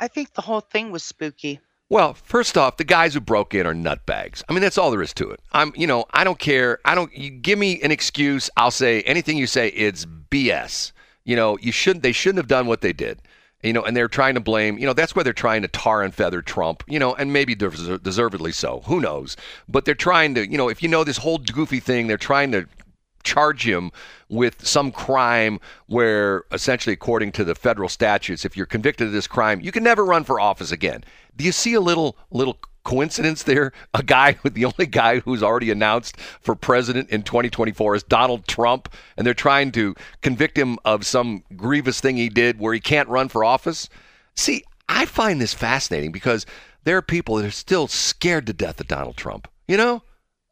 [0.00, 1.60] I think the whole thing was spooky.
[1.90, 4.42] Well, first off, the guys who broke in are nutbags.
[4.48, 5.40] I mean, that's all there is to it.
[5.52, 6.80] I'm, you know, I don't care.
[6.84, 7.12] I don't.
[7.16, 8.50] You give me an excuse.
[8.56, 9.68] I'll say anything you say.
[9.68, 10.92] It's BS.
[11.24, 12.02] You know, you shouldn't.
[12.02, 13.22] They shouldn't have done what they did
[13.62, 16.02] you know, and they're trying to blame, you know, that's why they're trying to tar
[16.02, 18.82] and feather Trump, you know, and maybe deservedly so.
[18.86, 19.36] Who knows?
[19.68, 22.52] But they're trying to, you know, if you know this whole goofy thing, they're trying
[22.52, 22.66] to
[23.24, 23.90] charge him
[24.28, 29.26] with some crime where essentially according to the federal statutes if you're convicted of this
[29.26, 31.02] crime you can never run for office again
[31.36, 33.72] do you see a little little coincidence there?
[33.94, 38.92] A guy the only guy who's already announced for president in 2024 is Donald Trump,
[39.16, 43.08] and they're trying to convict him of some grievous thing he did where he can't
[43.08, 43.88] run for office.
[44.36, 46.46] See, I find this fascinating because
[46.84, 49.48] there are people that are still scared to death of Donald Trump.
[49.66, 50.02] You know?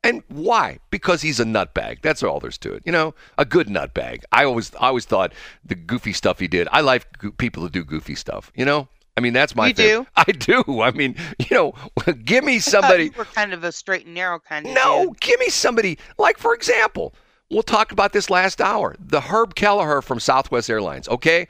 [0.06, 0.78] And why?
[0.90, 2.00] Because he's a nutbag.
[2.00, 2.82] That's all there's to it.
[2.86, 4.22] You know, a good nutbag.
[4.30, 5.32] I always, I always thought
[5.64, 6.68] the goofy stuff he did.
[6.70, 7.06] I like
[7.38, 8.52] people who do goofy stuff.
[8.54, 9.86] You know, I mean, that's my you thing.
[9.88, 10.06] do?
[10.16, 10.82] I do.
[10.82, 11.74] I mean, you know,
[12.24, 13.10] give me somebody.
[13.16, 14.72] we're kind of a straight and narrow kind of.
[14.72, 15.20] No, dude.
[15.20, 15.98] give me somebody.
[16.18, 17.14] Like, for example,
[17.50, 18.94] we'll talk about this last hour.
[18.98, 21.08] The Herb Kelleher from Southwest Airlines.
[21.08, 21.48] Okay,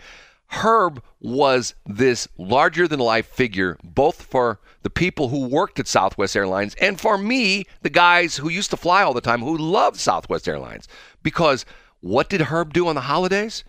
[0.48, 6.36] Herb was this larger than life figure, both for the people who worked at Southwest
[6.36, 9.98] Airlines and for me, the guys who used to fly all the time, who loved
[9.98, 10.86] Southwest Airlines.
[11.22, 11.64] Because
[12.00, 13.64] what did Herb do on the holidays?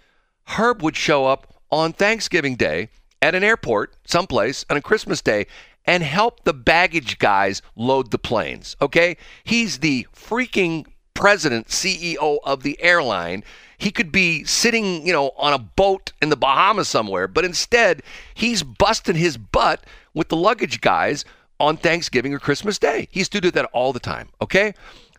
[0.45, 2.89] Herb would show up on Thanksgiving Day
[3.21, 5.47] at an airport someplace on a Christmas day
[5.85, 8.75] and help the baggage guys load the planes.
[8.81, 9.17] Okay?
[9.43, 13.43] He's the freaking president, CEO of the airline.
[13.77, 18.03] He could be sitting, you know, on a boat in the Bahamas somewhere, but instead,
[18.33, 21.25] he's busting his butt with the luggage guys
[21.59, 23.07] on Thanksgiving or Christmas Day.
[23.11, 24.73] He used to do that all the time, okay?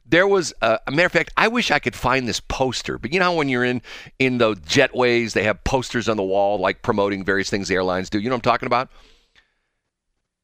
[0.09, 3.13] There was a, a, matter of fact i wish i could find this poster but
[3.13, 3.83] you know when you're in
[4.19, 8.11] in the jetways they have posters on the wall like promoting various things the airlines
[8.11, 8.19] do?
[8.19, 8.91] You know what i'm talking about?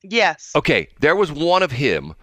[0.03, 0.53] Yes.
[0.55, 2.15] Okay there was one of him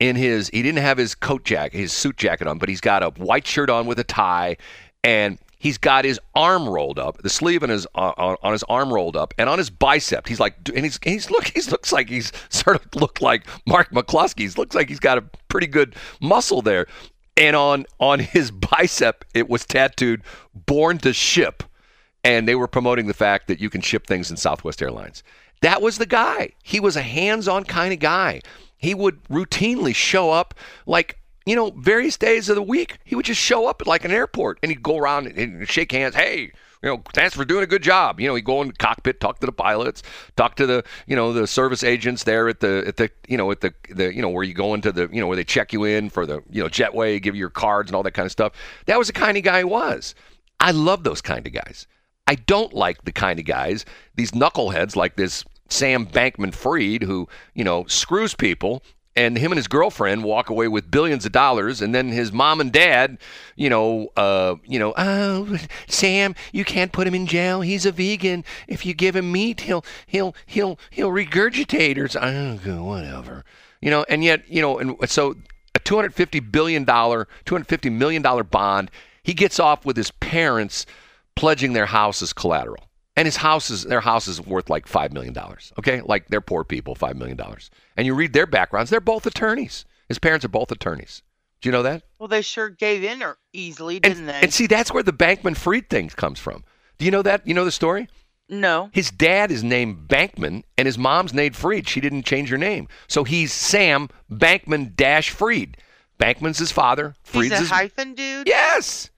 [0.00, 3.02] in his he didn't have his coat jacket his suit jacket on but he's got
[3.02, 4.56] a white shirt on with a tie
[5.02, 8.92] and he's got his arm rolled up, the sleeve on his uh, on his arm
[8.92, 12.08] rolled up, and on his bicep, he's like, and he's he's look, he looks like
[12.08, 14.40] he's sort of looked like Mark McCluskey.
[14.40, 16.86] He looks like he's got a pretty good muscle there,
[17.36, 20.22] and on on his bicep, it was tattooed
[20.66, 21.62] "Born to Ship,"
[22.24, 25.22] and they were promoting the fact that you can ship things in Southwest Airlines.
[25.60, 26.50] That was the guy.
[26.64, 28.40] He was a hands-on kind of guy.
[28.76, 30.54] He would routinely show up
[30.86, 34.04] like you know, various days of the week, he would just show up at like
[34.04, 36.14] an airport and he'd go around and shake hands.
[36.14, 38.20] Hey, you know, thanks for doing a good job.
[38.20, 40.02] You know, he'd go in the cockpit, talk to the pilots,
[40.36, 43.50] talk to the, you know, the service agents there at the, at the, you know,
[43.52, 45.72] at the, the, you know, where you go into the, you know, where they check
[45.72, 48.26] you in for the, you know, jetway, give you your cards and all that kind
[48.26, 48.52] of stuff.
[48.86, 50.14] That was the kind of guy he was.
[50.58, 51.86] I love those kind of guys.
[52.26, 53.84] I don't like the kind of guys,
[54.14, 58.82] these knuckleheads like this Sam Bankman Fried, who, you know, screws people
[59.14, 62.60] and him and his girlfriend walk away with billions of dollars and then his mom
[62.60, 63.18] and dad
[63.56, 65.58] you know uh, you know oh
[65.88, 67.60] sam you can't put him in jail.
[67.60, 68.44] He's a vegan.
[68.68, 73.44] If you give him meat he'll he'll he'll he'll regurgitate or oh, whatever.
[73.80, 75.36] You know and yet you know and so
[75.74, 78.90] a 250 billion dollar 250 million dollar bond
[79.22, 80.86] he gets off with his parents
[81.34, 82.84] pledging their house as collateral
[83.16, 85.72] and his house is their house is worth like five million dollars.
[85.78, 87.70] Okay, like they're poor people, five million dollars.
[87.96, 89.84] And you read their backgrounds; they're both attorneys.
[90.08, 91.22] His parents are both attorneys.
[91.60, 92.02] Do you know that?
[92.18, 94.40] Well, they sure gave in or easily, didn't they?
[94.42, 96.64] and see, that's where the Bankman Fried thing comes from.
[96.98, 97.46] Do you know that?
[97.46, 98.08] You know the story?
[98.48, 98.90] no.
[98.92, 101.88] His dad is named Bankman, and his mom's named Fried.
[101.88, 105.76] She didn't change her name, so he's Sam Bankman Dash Fried.
[106.18, 107.14] Bankman's his father.
[107.32, 108.46] He's a his hyphen dude.
[108.46, 109.10] Yes.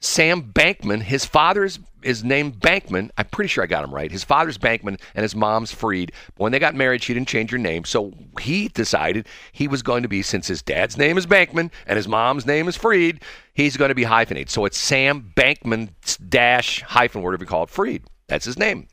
[0.00, 1.02] Sam Bankman.
[1.02, 3.10] His father's is named Bankman.
[3.16, 4.10] I'm pretty sure I got him right.
[4.10, 6.12] His father's Bankman and his mom's Fried.
[6.34, 7.84] But when they got married, she didn't change her name.
[7.84, 11.96] So he decided he was going to be, since his dad's name is Bankman and
[11.96, 13.22] his mom's name is Fried,
[13.54, 14.50] he's going to be hyphenated.
[14.50, 15.90] So it's Sam Bankman
[16.28, 18.02] dash hyphen, whatever you call it, Fried.
[18.28, 18.88] That's his name.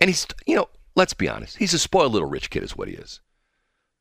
[0.00, 1.56] And he's, you know, let's be honest.
[1.58, 3.20] He's a spoiled little rich kid, is what he is.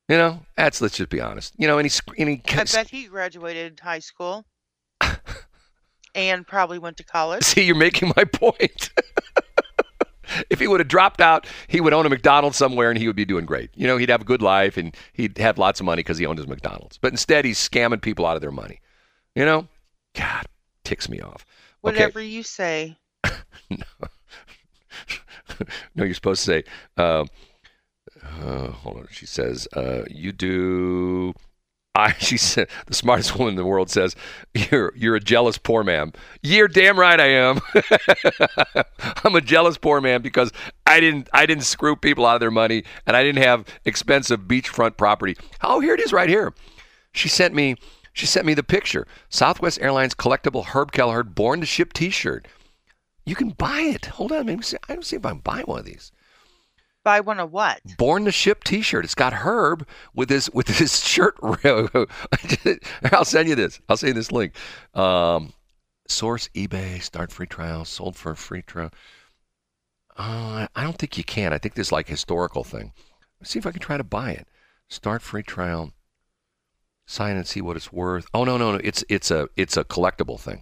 [0.08, 1.54] You know, that's let's just be honest.
[1.58, 4.44] You know, and he's and he I bet he graduated high school
[6.20, 7.44] and probably went to college.
[7.44, 8.92] See, you're making my point.
[10.50, 13.16] if he would have dropped out, he would own a McDonald's somewhere and he would
[13.16, 13.70] be doing great.
[13.76, 16.26] You know, he'd have a good life and he'd have lots of money because he
[16.26, 16.98] owned his McDonald's.
[16.98, 18.80] But instead, he's scamming people out of their money.
[19.36, 19.68] You know,
[20.16, 20.46] God,
[20.84, 21.46] ticks me off.
[21.46, 21.46] Okay.
[21.82, 22.98] Whatever you say.
[23.70, 23.78] no,
[25.96, 26.64] you're supposed to say,
[26.98, 27.26] uh,
[28.24, 29.08] uh, hold on.
[29.12, 31.34] She says, uh, you do.
[31.96, 34.16] I, she said, the smartest woman in the world says,
[34.54, 37.60] "You're you're a jealous poor man." You're damn right I am.
[39.24, 40.52] I'm a jealous poor man because
[40.86, 44.42] I didn't I didn't screw people out of their money and I didn't have expensive
[44.42, 45.36] beachfront property.
[45.62, 46.54] Oh, here it is right here.
[47.14, 47.76] She sent me
[48.14, 49.08] she sent me the picture.
[49.30, 52.48] Southwest Airlines collectible Herb Kelleher Born to Ship T-shirt.
[53.26, 54.08] You can buy it.
[54.08, 56.12] Hold on, maybe see, I don't see if I can buy one of these.
[57.10, 57.82] Buy one of what?
[57.98, 59.04] Born to Ship T-shirt.
[59.04, 61.36] It's got Herb with his with his shirt.
[63.12, 63.82] I'll send you this.
[63.90, 64.54] I'll send you this link.
[64.94, 65.54] Um,
[66.08, 67.02] source eBay.
[67.02, 67.84] Start free trial.
[67.84, 68.92] Sold for a free trial.
[70.16, 71.52] Uh, I don't think you can.
[71.52, 72.94] I think there's like historical thing.
[73.42, 74.48] Let's see if I can try to buy it.
[74.88, 75.94] Start free trial.
[77.08, 78.28] Sign and see what it's worth.
[78.36, 78.82] Oh no no no!
[78.84, 80.62] It's it's a it's a collectible thing.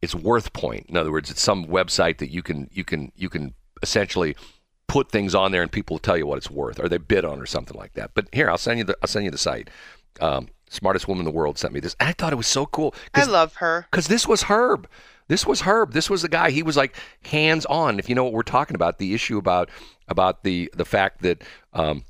[0.00, 0.86] It's worth point.
[0.88, 3.52] In other words, it's some website that you can you can you can
[3.82, 4.36] essentially
[4.90, 7.24] put things on there and people will tell you what it's worth or they bid
[7.24, 8.10] on or something like that.
[8.14, 9.70] But here, I'll send you the I'll send you the site.
[10.20, 11.94] Um, smartest woman in the world sent me this.
[12.00, 12.92] And I thought it was so cool.
[13.14, 13.86] I love her.
[13.88, 14.88] Because this was Herb.
[15.28, 15.92] This was Herb.
[15.92, 16.50] This was the guy.
[16.50, 18.00] He was like hands on.
[18.00, 19.70] If you know what we're talking about, the issue about
[20.08, 22.04] about the the fact that um,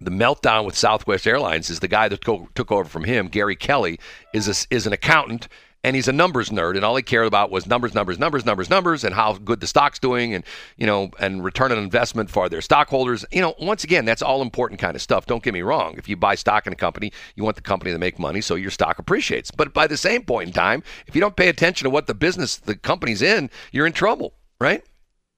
[0.00, 3.28] the meltdown with Southwest Airlines is the guy that co- took over from him.
[3.28, 4.00] Gary Kelly
[4.32, 5.48] is a, is an accountant
[5.82, 8.68] and he's a numbers nerd, and all he cared about was numbers, numbers, numbers, numbers,
[8.68, 10.44] numbers, and how good the stock's doing, and
[10.76, 13.24] you know, and return on investment for their stockholders.
[13.32, 15.26] You know, once again, that's all important kind of stuff.
[15.26, 15.94] Don't get me wrong.
[15.96, 18.54] If you buy stock in a company, you want the company to make money, so
[18.54, 19.50] your stock appreciates.
[19.50, 22.14] But by the same point in time, if you don't pay attention to what the
[22.14, 24.82] business the company's in, you're in trouble, right?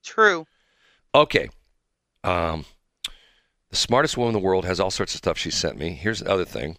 [0.02, 0.46] True.
[1.14, 1.50] Okay.
[2.24, 2.64] Um,
[3.70, 5.90] the smartest woman in the world has all sorts of stuff she sent me.
[5.90, 6.76] Here's another thing.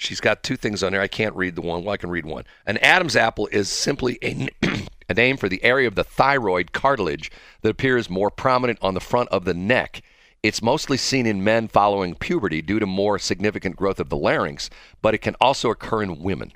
[0.00, 1.00] She's got two things on there.
[1.00, 1.82] I can't read the one.
[1.82, 2.44] Well, I can read one.
[2.64, 4.48] An Adam's apple is simply a,
[5.08, 7.32] a name for the area of the thyroid cartilage
[7.62, 10.02] that appears more prominent on the front of the neck.
[10.40, 14.70] It's mostly seen in men following puberty due to more significant growth of the larynx,
[15.02, 16.52] but it can also occur in women.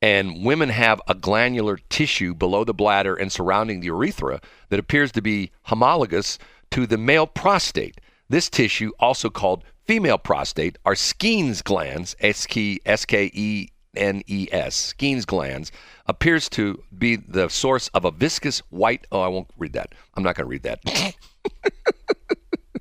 [0.00, 5.10] And women have a glandular tissue below the bladder and surrounding the urethra that appears
[5.12, 6.38] to be homologous
[6.70, 8.00] to the male prostate.
[8.30, 14.76] This tissue, also called female prostate, are Skene's glands, S K E N E S,
[14.76, 15.72] Skene's glands,
[16.06, 19.04] appears to be the source of a viscous white.
[19.10, 19.96] Oh, I won't read that.
[20.14, 20.78] I'm not going to read that.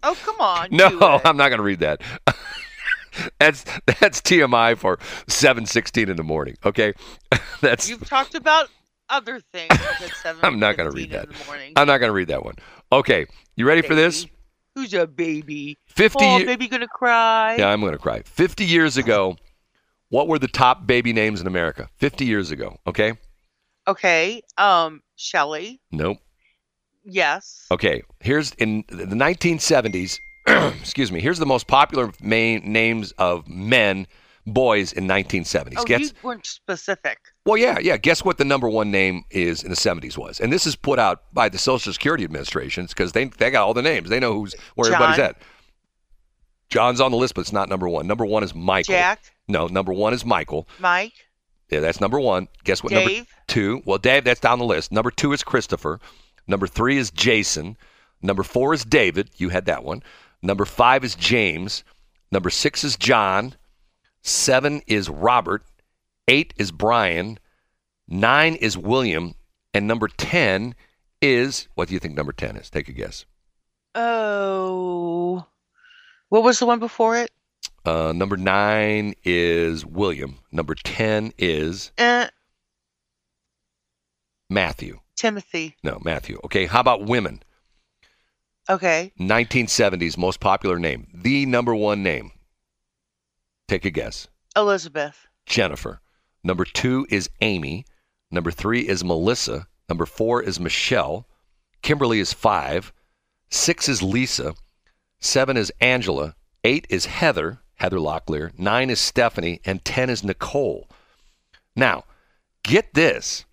[0.04, 0.68] Oh, come on.
[0.72, 1.20] no.
[1.26, 2.02] I'm not going to read that.
[3.40, 3.64] that's
[4.00, 4.98] that's TMI for
[5.28, 6.58] 7:16 in the morning.
[6.64, 6.94] Okay,
[7.62, 8.70] that's You've talked about
[9.10, 11.26] other things at 7 I'm not going to read that.
[11.26, 11.74] In the morning.
[11.76, 12.54] I'm not going to read that one.
[12.92, 13.26] Okay,
[13.56, 14.28] you ready for this?
[14.80, 14.86] Baby.
[14.86, 15.78] Who's a baby?
[15.88, 17.56] 50 Oh, ye- baby gonna cry.
[17.58, 18.22] Yeah, I'm to cry.
[18.24, 19.36] 50 years ago,
[20.10, 21.90] what were the top baby names in America?
[21.98, 23.14] 50 years ago, okay?
[23.88, 24.42] Okay.
[24.58, 25.82] Um, Shelly.
[25.92, 26.18] Nope.
[27.04, 27.66] Yes.
[27.72, 34.06] Okay, here's in the 1970s, excuse me, here's the most popular main names of men,
[34.50, 35.76] boys in 1970s.
[35.78, 37.20] Oh, Guess you weren't specific.
[37.46, 37.98] Well, yeah, yeah.
[37.98, 40.40] Guess what the number one name is in the 70s was?
[40.40, 43.74] And this is put out by the Social Security Administration because they, they got all
[43.74, 44.10] the names.
[44.10, 45.38] They know who's where everybody's at.
[46.70, 48.06] John's on the list, but it's not number one.
[48.08, 48.94] Number one is Michael.
[48.94, 49.20] Jack.
[49.48, 50.68] No, number one is Michael.
[50.80, 51.14] Mike.
[51.70, 52.48] Yeah, that's number one.
[52.64, 53.82] Guess what number two?
[53.86, 54.92] Well, Dave, that's down the list.
[54.92, 56.00] Number two is Christopher.
[56.48, 57.78] Number three is Jason.
[58.22, 59.30] Number four is David.
[59.38, 60.04] You had that one.
[60.42, 61.84] Number five is James.
[62.32, 63.56] Number six is John.
[64.22, 65.64] Seven is Robert.
[66.28, 67.40] Eight is Brian.
[68.08, 69.36] Nine is William.
[69.74, 70.76] And number 10
[71.22, 72.70] is what do you think number 10 is?
[72.70, 73.26] Take a guess.
[73.96, 75.46] Oh,
[76.30, 77.32] what was the one before it?
[77.86, 80.38] Uh, number 9 is William.
[80.52, 82.28] Number 10 is Uh,
[84.50, 85.00] Matthew.
[85.16, 85.76] Timothy.
[85.84, 86.40] No, Matthew.
[86.46, 87.42] Okay, how about women?
[88.70, 89.12] Okay.
[89.20, 91.08] 1970s most popular name.
[91.14, 92.32] The number 1 name.
[93.70, 94.28] Take a guess.
[94.56, 95.28] Elizabeth.
[95.46, 96.02] Jennifer.
[96.44, 97.86] Number 2 is Amy.
[98.32, 99.68] Number 3 is Melissa.
[99.88, 101.28] Number 4 is Michelle.
[101.84, 102.92] Kimberly is 5.
[103.52, 104.56] 6 is Lisa.
[105.20, 106.34] 7 is Angela.
[106.64, 108.58] 8 is Heather, Heather Locklear.
[108.58, 109.62] 9 is Stephanie.
[109.64, 110.90] And 10 is Nicole.
[111.76, 112.06] Now,
[112.64, 113.46] get this.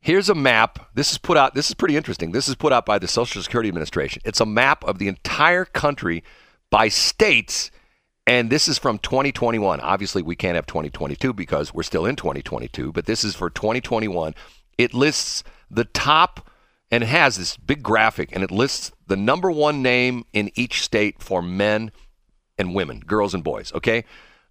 [0.00, 0.88] Here's a map.
[0.94, 1.54] This is put out.
[1.54, 2.32] This is pretty interesting.
[2.32, 4.22] This is put out by the Social Security Administration.
[4.24, 6.24] It's a map of the entire country
[6.70, 7.70] by states,
[8.26, 9.80] and this is from 2021.
[9.80, 14.34] Obviously, we can't have 2022 because we're still in 2022, but this is for 2021.
[14.78, 16.48] It lists the top
[16.92, 20.82] and it has this big graphic, and it lists the number one name in each
[20.82, 21.90] state for men
[22.58, 23.72] and women, girls and boys.
[23.72, 24.04] Okay,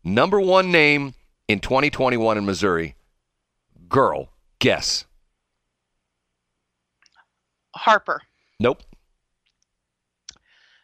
[0.03, 1.13] number one name
[1.47, 2.95] in 2021 in Missouri,
[3.87, 4.31] girl.
[4.57, 5.05] Guess.
[7.75, 8.21] Harper.
[8.59, 8.81] Nope.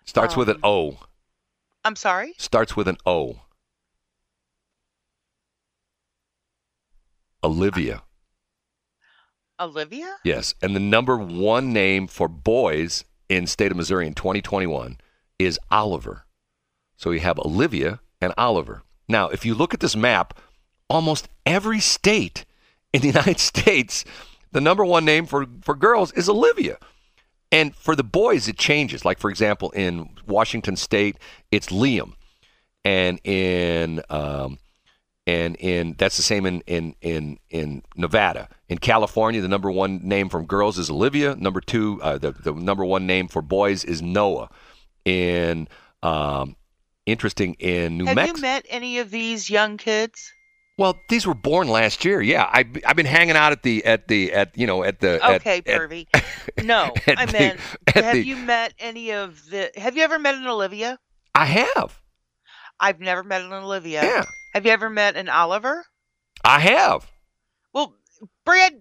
[0.06, 1.00] Starts with an Um, O.
[1.88, 2.34] I'm sorry.
[2.38, 3.38] Starts with an O.
[7.42, 8.04] Olivia.
[9.58, 10.18] Olivia.
[10.26, 10.54] Yes.
[10.62, 14.98] And the number one name for boys in state of Missouri in 2021
[15.40, 16.26] is Oliver.
[16.98, 18.84] So you have Olivia and Oliver.
[19.08, 20.38] Now, if you look at this map,
[20.90, 22.44] almost every state
[22.92, 24.04] in the United States,
[24.52, 26.80] the number one name for, for girls is Olivia.
[27.52, 29.06] And for the boys, it changes.
[29.06, 31.18] Like, for example, in Washington State,
[31.52, 32.14] it's Liam.
[32.84, 34.60] And in um,
[35.26, 38.48] and in that's the same in in in in Nevada.
[38.70, 41.36] In California, the number one name from girls is Olivia.
[41.36, 44.50] Number two, uh, the the number one name for boys is Noah.
[45.04, 45.68] In
[46.02, 46.56] um,
[47.06, 48.22] interesting in New Mexico.
[48.22, 48.38] Have Mexico.
[48.38, 50.34] you met any of these young kids?
[50.78, 52.22] Well, these were born last year.
[52.22, 55.20] Yeah, I I've been hanging out at the at the at you know at the
[55.36, 56.08] Okay, at- pervy.
[56.64, 59.72] no, I the- meant, at have the- you met any of the?
[59.76, 61.00] Have you ever met an Olivia?
[61.36, 62.00] I have.
[62.80, 64.04] I've never met an Olivia.
[64.04, 65.84] Yeah, Have you ever met an Oliver?
[66.44, 67.10] I have.
[67.74, 67.96] Well,
[68.46, 68.74] Brad,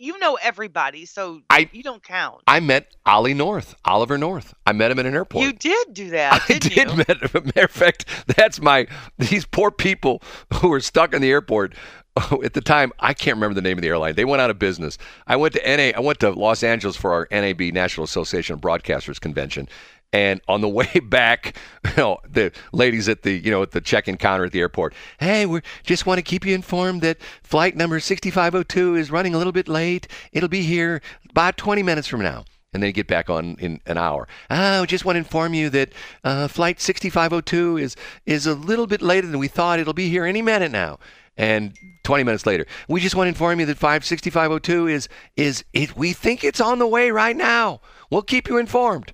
[0.00, 2.40] you know everybody, so I- you don't count.
[2.46, 4.54] I met Ollie North, Oliver North.
[4.66, 5.44] I met him at an airport.
[5.44, 6.90] You did do that, I didn't did.
[6.90, 6.96] you?
[6.96, 8.86] Matter, matter of fact, that's my
[9.18, 10.22] these poor people
[10.54, 11.74] who were stuck in the airport
[12.42, 12.92] at the time.
[12.98, 14.14] I can't remember the name of the airline.
[14.14, 14.98] They went out of business.
[15.26, 15.96] I went to NA.
[15.96, 19.68] I went to Los Angeles for our NAB National Association of Broadcasters convention.
[20.12, 23.80] And on the way back, you know, the ladies at the you know at the
[23.80, 27.76] check-in counter at the airport, hey, we just want to keep you informed that flight
[27.76, 30.08] number 6502 is running a little bit late.
[30.32, 33.98] It'll be here about 20 minutes from now and then get back on in an
[33.98, 34.28] hour.
[34.48, 35.92] Ah, I just want to inform you that
[36.24, 37.96] uh, flight 6502 is
[38.26, 39.78] is a little bit later than we thought.
[39.78, 40.98] It'll be here any minute now.
[41.36, 45.96] And 20 minutes later, we just want to inform you that 56502 is is it.
[45.96, 47.80] We think it's on the way right now.
[48.10, 49.12] We'll keep you informed.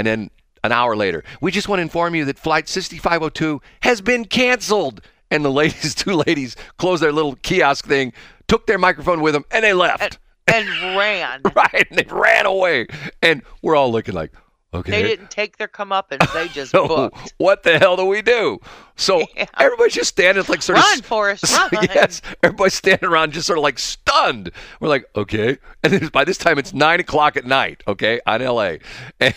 [0.00, 0.30] And then
[0.64, 5.02] an hour later, we just want to inform you that flight 6502 has been canceled.
[5.30, 8.14] And the ladies, two ladies, closed their little kiosk thing,
[8.48, 10.18] took their microphone with them, and they left.
[10.46, 11.42] and ran.
[11.54, 12.86] right, and they ran away.
[13.20, 14.32] And we're all looking like,
[14.72, 14.90] okay.
[14.90, 16.32] They didn't take their comeuppance.
[16.32, 17.34] They just so booked.
[17.36, 18.58] what the hell do we do?
[19.00, 19.46] So Yeah.
[19.58, 21.70] everybody's just standing like sort Run, of Forrest, run.
[21.94, 24.50] yes, everybody's standing around just sort of like stunned.
[24.78, 28.42] We're like, okay, and then by this time it's nine o'clock at night, okay, on
[28.44, 28.74] LA,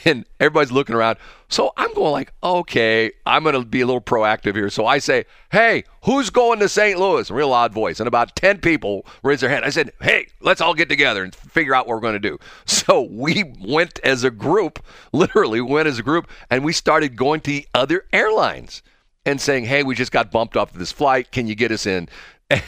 [0.06, 1.18] and everybody's looking around.
[1.48, 4.72] So I'm going like, okay, I'm going to be a little proactive here.
[4.72, 6.98] So I say, hey, who's going to St.
[7.00, 7.30] Louis?
[7.30, 9.64] Real loud voice, and about ten people raise their hand.
[9.64, 12.38] I said, hey, let's all get together and figure out what we're going to do.
[12.84, 14.84] So we went as a group,
[15.14, 18.82] literally went as a group, and we started going to the other airlines
[19.26, 21.32] and saying, "Hey, we just got bumped off of this flight.
[21.32, 22.10] Can you get us in?"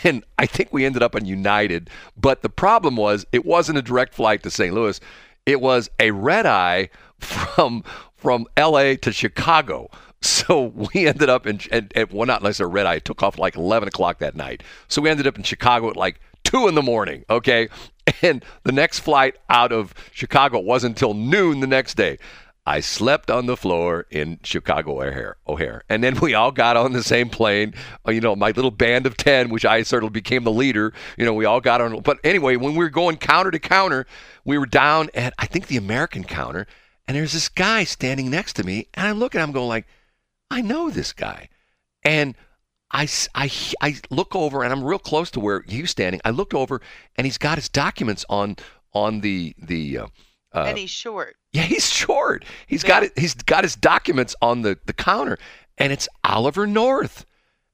[0.04, 3.84] And I think we ended up on United, but the problem was it wasn't a
[3.84, 4.74] direct flight to St.
[4.74, 5.00] Louis.
[5.46, 6.90] It was a red eye
[7.20, 7.84] from
[8.16, 8.96] from L.A.
[8.98, 9.90] to Chicago.
[10.22, 13.38] So we ended up in, and, and well, not unless a red eye took off
[13.38, 14.64] like 11 o'clock that night.
[14.88, 17.26] So we ended up in Chicago at like two in the morning.
[17.30, 17.70] Okay,
[18.22, 22.18] and the next flight out of Chicago wasn't until noon the next day.
[22.68, 25.84] I slept on the floor in Chicago O'Hare, O'Hare.
[25.88, 27.74] And then we all got on the same plane.
[28.08, 30.94] Uh, You know, my little band of 10, which I sort of became the leader,
[31.18, 32.00] you know, we all got on.
[32.02, 34.08] But anyway, when we were going counter to counter,
[34.46, 36.66] we were down at, I think, the American counter.
[37.08, 38.88] And there's this guy standing next to me.
[38.96, 39.86] And I'm looking, I'm going like,
[40.50, 41.50] I know this guy.
[42.04, 42.36] And
[42.92, 43.52] I, I,
[43.82, 46.22] I look over and I'm real close to where he's standing.
[46.26, 46.82] I looked over
[47.16, 48.58] and he's got his documents on
[48.94, 50.08] on the the uh,
[50.54, 51.36] Uh, and he's short.
[51.56, 52.44] Yeah, he's short.
[52.68, 53.18] He's got it.
[53.18, 55.38] He's got his documents on the, the counter,
[55.78, 57.26] and it's Oliver North.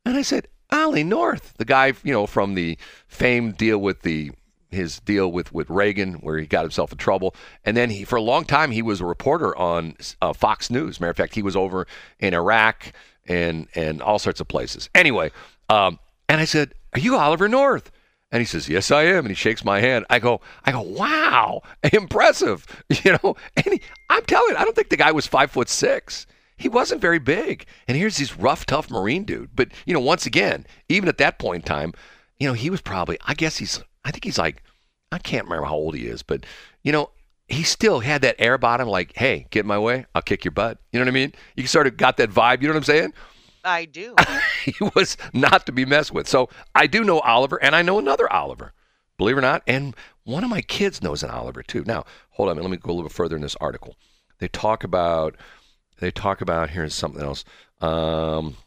[0.06, 2.78] And I said, Ollie North, the guy, you know, from the
[3.08, 4.32] famed deal with the
[4.70, 8.18] his deal with with Reagan, where he got himself in trouble, and then he for
[8.18, 11.00] a long time he was a reporter on uh, Fox News.
[11.00, 11.88] Matter of fact, he was over
[12.20, 12.94] in Iraq
[13.26, 14.90] and and all sorts of places.
[14.94, 15.32] Anyway,
[15.70, 15.98] um,
[16.30, 17.92] and I said, "Are you Oliver North?"
[18.32, 20.06] And he says, "Yes, I am." And he shakes my hand.
[20.10, 21.62] I go, "I go, wow,
[21.94, 22.66] impressive,"
[23.04, 23.36] you know.
[23.58, 26.28] And he, I'm telling you, I don't think the guy was five foot six.
[26.58, 27.66] He wasn't very big.
[27.88, 29.56] And here's this rough, tough Marine dude.
[29.56, 31.94] But you know, once again, even at that point in time,
[32.40, 34.64] you know, he was probably, I guess he's, I think he's like,
[35.12, 36.46] I can't remember how old he is, but
[36.84, 37.10] you know,
[37.52, 40.46] he still had that air about him, like, "Hey, get in my way, I'll kick
[40.46, 41.34] your butt." You know what I mean?
[41.56, 42.62] You sort of got that vibe.
[42.62, 43.14] You know what I'm saying?
[43.64, 44.16] I do.
[44.66, 46.28] he was not to be messed with.
[46.28, 48.74] So I do know Oliver, and I know another Oliver,
[49.18, 49.64] believe it or not.
[49.68, 51.84] And one of my kids knows an Oliver too.
[51.86, 53.96] Now, hold on, let me go a little bit further in this article.
[54.40, 55.36] They talk about,
[56.00, 57.44] they talk about here's something else.
[57.80, 58.58] Um,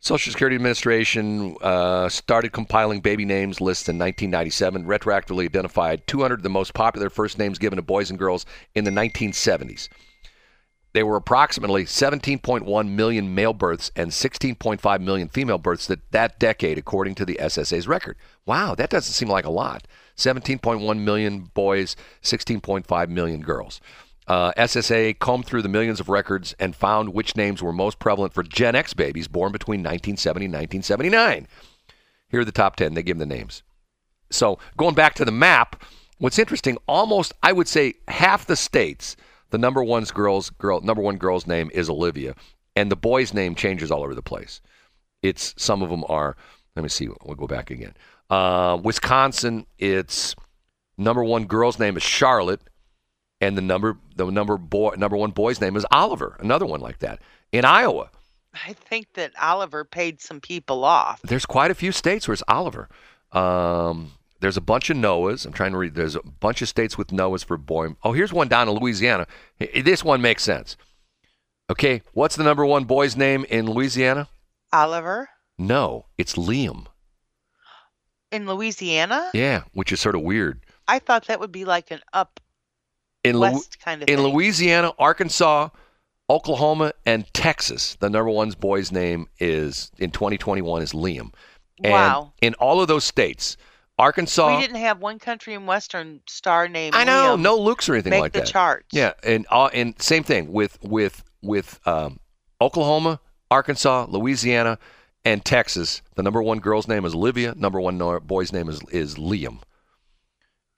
[0.00, 6.42] Social Security Administration uh, started compiling baby names lists in 1997, retroactively identified 200 of
[6.44, 8.46] the most popular first names given to boys and girls
[8.76, 9.88] in the 1970s.
[10.94, 16.78] There were approximately 17.1 million male births and 16.5 million female births that, that decade,
[16.78, 18.16] according to the SSA's record.
[18.46, 19.86] Wow, that doesn't seem like a lot.
[20.16, 23.80] 17.1 million boys, 16.5 million girls.
[24.26, 28.34] Uh, SSA combed through the millions of records and found which names were most prevalent
[28.34, 31.46] for Gen X babies born between 1970 and 1979.
[32.28, 32.94] Here are the top 10.
[32.94, 33.62] They give them the names.
[34.30, 35.82] So going back to the map,
[36.18, 39.16] what's interesting, almost I would say half the states,
[39.50, 42.34] the number one's girls girl number one girl's name is Olivia,
[42.76, 44.60] and the boy's name changes all over the place.
[45.22, 46.36] It's some of them are.
[46.76, 47.08] Let me see.
[47.24, 47.94] We'll go back again.
[48.30, 50.36] Uh, Wisconsin, it's
[50.96, 52.60] number one girl's name is Charlotte,
[53.40, 56.36] and the number the number boy number one boy's name is Oliver.
[56.40, 57.20] Another one like that.
[57.50, 58.10] In Iowa,
[58.66, 61.20] I think that Oliver paid some people off.
[61.22, 62.88] there's quite a few states where it's Oliver.
[63.32, 65.44] Um, there's a bunch of Noahs.
[65.46, 65.94] I'm trying to read.
[65.94, 67.88] There's a bunch of states with Noahs for boy.
[68.04, 69.26] Oh, here's one down in Louisiana.
[69.58, 70.76] This one makes sense.
[71.70, 74.28] Okay, what's the number one boy's name in Louisiana?
[74.72, 75.28] Oliver
[75.58, 76.86] No, it's Liam.
[78.30, 79.30] in Louisiana?
[79.34, 80.60] Yeah, which is sort of weird.
[80.86, 82.40] I thought that would be like an up
[83.24, 84.26] In west kind of in thing.
[84.26, 85.68] Louisiana, Arkansas,
[86.30, 91.32] Oklahoma, and Texas, the number one's boy's name is in 2021 is Liam.
[91.82, 92.32] And Wow.
[92.42, 93.56] in all of those states,
[93.98, 97.88] Arkansas, we didn't have one country and western star named I know, Liam no Lukes
[97.88, 98.48] or anything make like the that.
[98.48, 98.86] charts.
[98.92, 102.20] Yeah, and uh, and same thing with with with um,
[102.60, 103.20] Oklahoma,
[103.50, 104.78] Arkansas, Louisiana,
[105.24, 106.02] and Texas.
[106.14, 107.54] The number one girl's name is Olivia.
[107.56, 109.60] Number one no- boy's name is is Liam.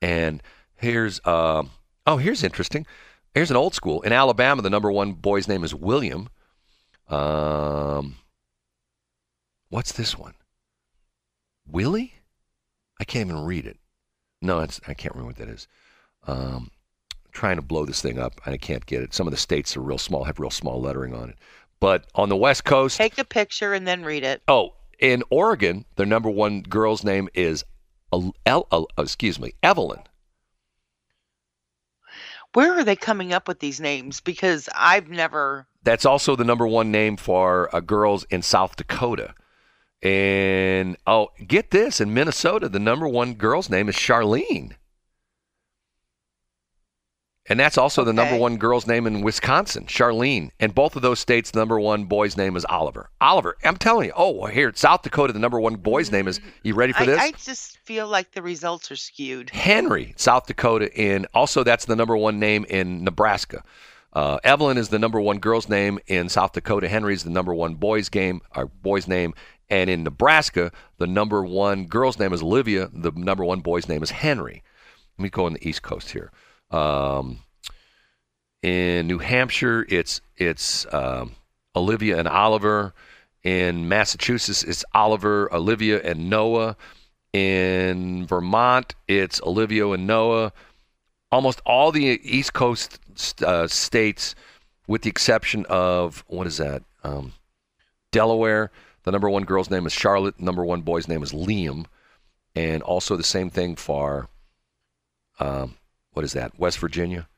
[0.01, 0.43] And
[0.77, 1.65] here's uh,
[2.07, 2.87] oh, here's interesting.
[3.35, 4.63] Here's an old school in Alabama.
[4.63, 6.31] The number one boy's name is William.
[7.09, 8.17] Um,
[9.69, 10.35] what's this one?
[11.67, 12.15] Willie?
[13.01, 13.79] I can't even read it.
[14.43, 15.67] No, it's I can't remember what that is.
[16.27, 16.71] Um,
[17.33, 18.41] trying to blow this thing up.
[18.47, 19.15] I can't get it.
[19.15, 21.37] Some of the states are real small, have real small lettering on it.
[21.81, 24.43] But on the West Coast, Take a picture and then read it.
[24.49, 27.65] oh, in Oregon, their number one girl's name is
[28.13, 30.01] El, El, El- oh, excuse me, Evelyn.
[32.53, 34.21] Where are they coming up with these names?
[34.21, 35.67] Because I've never.
[35.85, 39.35] That's also the number one name for uh, girls in South Dakota.
[40.03, 44.73] And oh, get this in Minnesota, the number one girl's name is Charlene.
[47.51, 50.51] And that's also the number one girl's name in Wisconsin, Charlene.
[50.61, 53.11] And both of those states, the number one boy's name is Oliver.
[53.21, 54.13] Oliver, I'm telling you.
[54.15, 57.19] Oh, here, South Dakota, the number one boy's name is, you ready for this?
[57.21, 59.51] I just feel like the results are skewed.
[59.51, 63.65] Henry, South Dakota, in also that's the number one name in Nebraska.
[64.13, 66.89] Uh, Evelyn is the number one girl's name in South Dakota.
[66.89, 69.35] Henry's the number one boy's game, or boy's name,
[69.71, 72.91] and in Nebraska, the number one girl's name is Olivia.
[72.93, 74.63] The number one boy's name is Henry.
[75.17, 76.33] Let me go on the East Coast here.
[76.71, 77.41] Um,
[78.63, 81.37] in New Hampshire, it's it's um,
[81.77, 82.93] Olivia and Oliver.
[83.43, 86.77] In Massachusetts, it's Oliver, Olivia, and Noah.
[87.33, 90.53] In Vermont, it's Olivia and Noah.
[91.33, 92.99] Almost all the East Coast
[93.43, 94.35] uh, states,
[94.89, 96.83] with the exception of what is that?
[97.05, 97.33] Um,
[98.11, 98.73] Delaware.
[99.05, 100.39] The number one girl's name is Charlotte.
[100.41, 101.87] Number one boy's name is Liam,
[102.55, 104.29] and also the same thing for
[105.39, 105.77] um,
[106.13, 106.59] what is that?
[106.59, 107.29] West Virginia.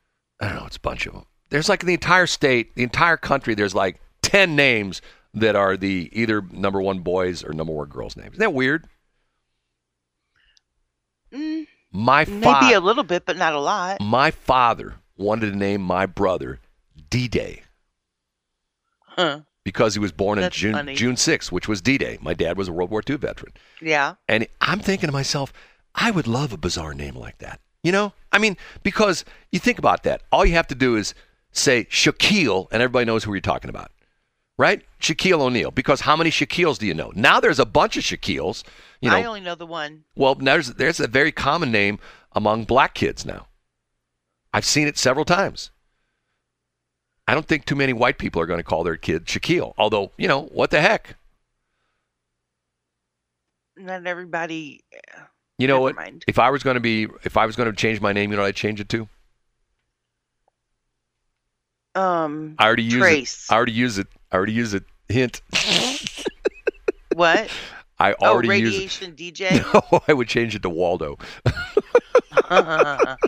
[0.40, 0.66] I don't know.
[0.66, 1.26] It's a bunch of them.
[1.50, 3.54] There's like the entire state, the entire country.
[3.54, 5.00] There's like ten names
[5.34, 8.32] that are the either number one boys or number one girls' names.
[8.32, 8.86] Isn't that weird?
[11.32, 14.00] Mm, My maybe father, a little bit, but not a lot.
[14.00, 16.58] my father wanted to name my brother
[17.10, 17.62] D-Day
[19.00, 19.40] Huh.
[19.64, 20.94] Because he was born on That's June funny.
[20.94, 22.18] June 6th, which was D-Day.
[22.20, 23.52] My dad was a World War II veteran.
[23.80, 24.14] Yeah.
[24.28, 25.52] And I'm thinking to myself,
[25.94, 27.60] I would love a bizarre name like that.
[27.82, 28.12] You know?
[28.32, 30.22] I mean, because you think about that.
[30.30, 31.14] All you have to do is
[31.52, 33.90] say Shaquille, and everybody knows who you're talking about.
[34.58, 34.82] Right?
[35.00, 35.70] Shaquille O'Neal.
[35.70, 37.12] Because how many Shaquilles do you know?
[37.14, 38.62] Now there's a bunch of Shaquilles.
[39.00, 40.04] You know, I only know the one.
[40.14, 41.98] well, there's there's a very common name
[42.32, 43.46] among black kids now.
[44.52, 45.70] I've seen it several times.
[47.28, 49.74] I don't think too many white people are going to call their kid Shaquille.
[49.78, 51.16] Although, you know, what the heck?
[53.76, 54.82] Not everybody.
[55.58, 55.94] You know what?
[55.96, 56.24] mind.
[56.26, 58.36] If I was going to be, if I was going to change my name, you
[58.36, 59.08] know what I'd change it to?
[61.94, 62.54] Um.
[62.58, 63.46] I already use Trace.
[63.50, 63.52] it.
[63.52, 64.06] I already use it.
[64.30, 64.84] I already use it.
[65.08, 65.42] Hint.
[67.14, 67.50] What?
[67.98, 69.02] I Oh, already use it.
[69.04, 69.62] radiation DJ.
[69.92, 71.18] No, I would change it to Waldo.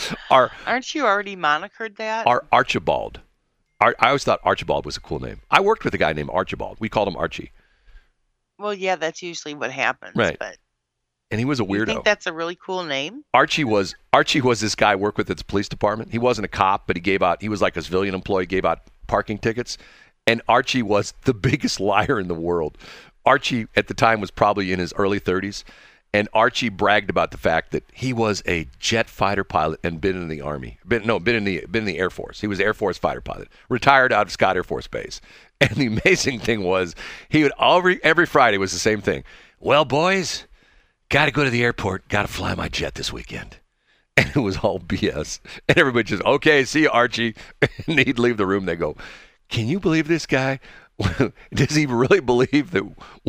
[0.30, 2.26] Our Aren't you already monikered that?
[2.26, 3.20] our Archibald.
[3.80, 5.40] Ar- I always thought Archibald was a cool name.
[5.50, 6.78] I worked with a guy named Archibald.
[6.80, 7.52] We called him Archie,
[8.58, 10.16] well, yeah, that's usually what happens.
[10.16, 10.36] Right.
[10.38, 10.56] But
[11.30, 11.86] and he was a you weirdo.
[11.86, 13.24] think that's a really cool name?
[13.34, 16.12] Archie was Archie was this guy I worked with at the police department.
[16.12, 17.42] He wasn't a cop, but he gave out.
[17.42, 19.76] He was like a civilian employee, gave out parking tickets.
[20.26, 22.78] And Archie was the biggest liar in the world.
[23.24, 25.64] Archie at the time was probably in his early 30s,
[26.12, 30.16] and Archie bragged about the fact that he was a jet fighter pilot and been
[30.16, 30.78] in the army.
[30.86, 32.40] Been no, been in the been in the Air Force.
[32.40, 35.20] He was Air Force fighter pilot, retired out of Scott Air Force Base.
[35.58, 36.94] And the amazing thing was,
[37.30, 39.24] he would every every Friday was the same thing.
[39.58, 40.44] Well, boys,
[41.08, 42.08] got to go to the airport.
[42.08, 43.56] Got to fly my jet this weekend.
[44.18, 45.40] And it was all BS.
[45.68, 47.34] And everybody just, okay, see you, Archie.
[47.86, 48.64] And he'd leave the room.
[48.64, 48.96] They go,
[49.48, 50.58] can you believe this guy?
[51.54, 52.84] Does he really believe that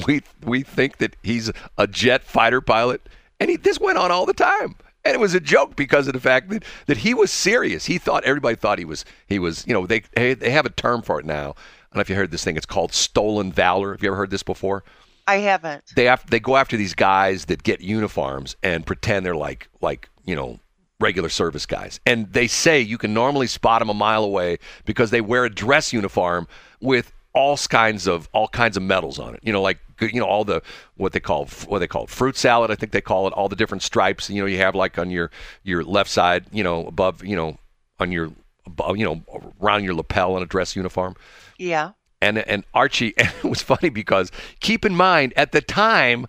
[0.08, 3.08] we we think that he's a jet fighter pilot?
[3.40, 4.76] And he, this went on all the time.
[5.04, 7.86] And it was a joke because of the fact that, that he was serious.
[7.86, 11.02] He thought everybody thought he was he was you know they they have a term
[11.02, 11.52] for it now.
[11.52, 12.58] I don't know if you heard this thing.
[12.58, 13.92] It's called stolen valor.
[13.94, 14.84] Have you ever heard this before?
[15.28, 15.84] I haven't.
[15.96, 20.36] they they go after these guys that get uniforms and pretend they're like like you
[20.36, 20.60] know
[21.00, 25.12] regular service guys and they say you can normally spot them a mile away because
[25.12, 26.48] they wear a dress uniform
[26.82, 29.40] with all kinds of all kinds of medals on it.
[29.44, 30.62] You know like you know all the
[30.96, 33.50] what they call what they call it, fruit salad i think they call it all
[33.50, 35.32] the different stripes you know you have like on your
[35.64, 37.58] your left side you know above you know
[38.00, 38.32] on your
[38.66, 39.22] above, you know
[39.62, 41.16] around your lapel in a dress uniform.
[41.58, 41.92] Yeah.
[42.22, 46.26] and and Archie and it was funny because keep in mind at the time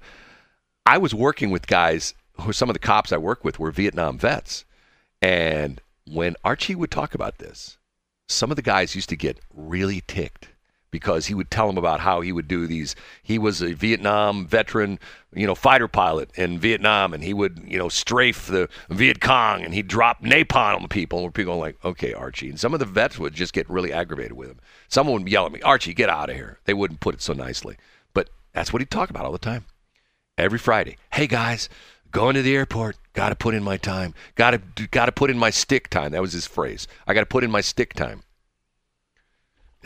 [0.87, 4.19] I was working with guys who some of the cops I worked with were Vietnam
[4.19, 4.65] vets.
[5.21, 7.79] And when Archie would talk about this
[8.29, 10.49] some of the guys used to get really ticked
[10.91, 14.47] because he would tell them about how he would do these he was a Vietnam
[14.47, 14.99] veteran
[15.35, 19.63] you know fighter pilot in Vietnam and he would you know strafe the Viet Cong
[19.63, 22.81] and he'd drop napalm on people and people were like okay Archie and some of
[22.81, 25.95] the vets would just get really aggravated with him someone would yell at me Archie
[25.95, 27.77] get out of here they wouldn't put it so nicely
[28.15, 29.65] but that's what he'd talk about all the time
[30.39, 30.97] every Friday.
[31.13, 31.69] Hey guys,
[32.11, 32.97] going to the airport.
[33.13, 34.15] Got to put in my time.
[34.37, 36.13] Got to got to put in my stick time.
[36.13, 36.87] That was his phrase.
[37.07, 38.23] I got to put in my stick time.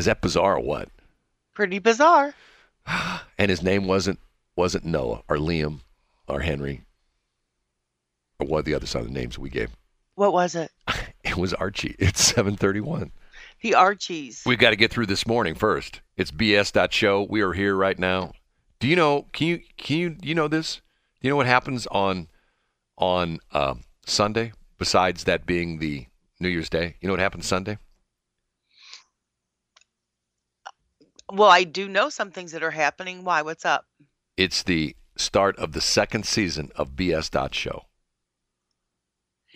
[0.02, 0.88] Is that bizarre or what?
[1.54, 2.34] Pretty bizarre.
[3.38, 4.18] And his name wasn't
[4.56, 5.78] wasn't Noah or Liam
[6.26, 6.82] or Henry
[8.40, 9.70] or what the other side of the names we gave.
[10.16, 10.72] What was it?
[11.24, 11.94] It was Archie.
[12.00, 13.12] It's 731.
[13.60, 14.42] The Archies.
[14.44, 16.00] We've got to get through this morning first.
[16.16, 17.28] It's bs.show.
[17.30, 18.32] We are here right now.
[18.80, 19.26] Do you know?
[19.32, 20.80] Can you can you you know this?
[21.20, 22.26] Do you know what happens on
[22.98, 23.74] on uh,
[24.04, 24.52] Sunday?
[24.78, 26.06] Besides that being the
[26.40, 27.78] New Year's Day, you know what happens Sunday?
[31.32, 33.24] Well, I do know some things that are happening.
[33.24, 33.40] Why?
[33.40, 33.86] What's up?
[34.36, 37.86] It's the start of the second season of BS bs.show.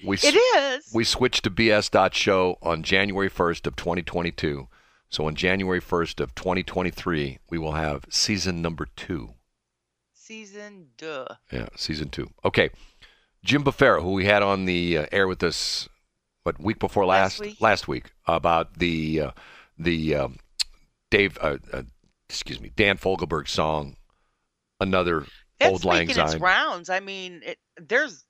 [0.06, 0.90] We It is.
[0.94, 4.68] we switched to bs.show on January 1st of 2022.
[5.10, 9.34] So on January 1st of 2023, we will have season number two.
[10.14, 11.26] Season duh.
[11.52, 12.30] Yeah, season two.
[12.44, 12.70] Okay,
[13.44, 15.88] Jim Buffaro, who we had on the uh, air with us,
[16.42, 17.38] what week before last?
[17.38, 17.60] Last week.
[17.60, 19.30] Last week about the uh,
[19.78, 20.38] the um,
[21.10, 21.82] Dave, uh, uh,
[22.28, 23.96] excuse me, Dan Fogelberg song,
[24.80, 25.24] another
[25.60, 26.40] It's old lang making its syne.
[26.40, 26.90] rounds.
[26.90, 28.24] I mean, it, there's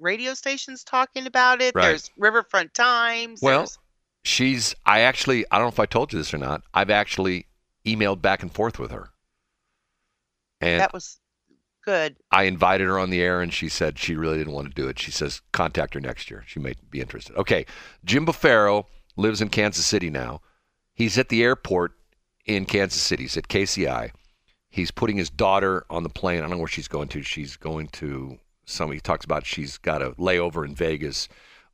[0.00, 1.74] radio stations talking about it.
[1.74, 1.88] Right.
[1.88, 3.40] There's Riverfront Times.
[3.42, 3.78] Well, there's-
[4.24, 4.74] she's.
[4.86, 6.62] I actually, I don't know if I told you this or not.
[6.72, 7.46] I've actually
[7.84, 9.10] emailed back and forth with her,
[10.60, 11.18] and that was
[11.84, 12.16] good.
[12.30, 14.88] I invited her on the air, and she said she really didn't want to do
[14.88, 14.98] it.
[14.98, 16.44] She says contact her next year.
[16.46, 17.36] She may be interested.
[17.36, 17.66] Okay,
[18.04, 18.86] Jim Buffaro
[19.16, 20.40] lives in Kansas City now.
[20.94, 21.92] He's at the airport
[22.48, 23.24] in Kansas City.
[23.24, 24.10] He's at KCI.
[24.70, 26.38] He's putting his daughter on the plane.
[26.38, 27.22] I don't know where she's going to.
[27.22, 28.90] She's going to some.
[28.90, 31.28] He talks about she's got a layover in Vegas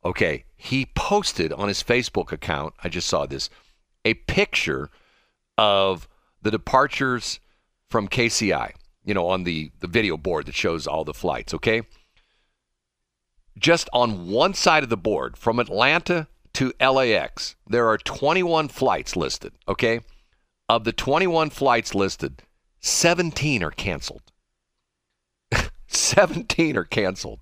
[0.05, 3.49] Okay, he posted on his Facebook account, I just saw this,
[4.05, 4.91] a picture
[5.57, 6.07] of
[6.43, 7.39] the departures
[7.89, 8.73] from KCI,
[9.03, 11.81] you know, on the, the video board that shows all the flights, okay?
[13.57, 19.15] Just on one side of the board, from Atlanta to LAX, there are 21 flights
[19.15, 20.01] listed, okay?
[20.67, 22.41] Of the 21 flights listed,
[22.79, 24.31] 17 are canceled.
[25.87, 27.39] 17 are canceled.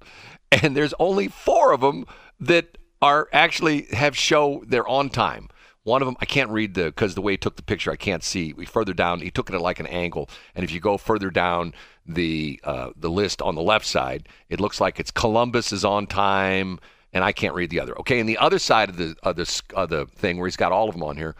[0.52, 2.06] And there's only four of them
[2.40, 5.50] that are actually have show they're on time.
[5.84, 7.98] One of them, I can't read the because the way he took the picture, I
[7.98, 8.54] can't see.
[8.54, 11.30] We further down, he took it at like an angle, and if you go further
[11.30, 11.74] down
[12.06, 16.08] the uh, the list on the left side, it looks like it's Columbus is on
[16.08, 16.80] time,
[17.12, 17.98] and I can't read the other.
[18.00, 19.38] Okay, and the other side of the of
[19.76, 21.36] of the thing where he's got all of them on here,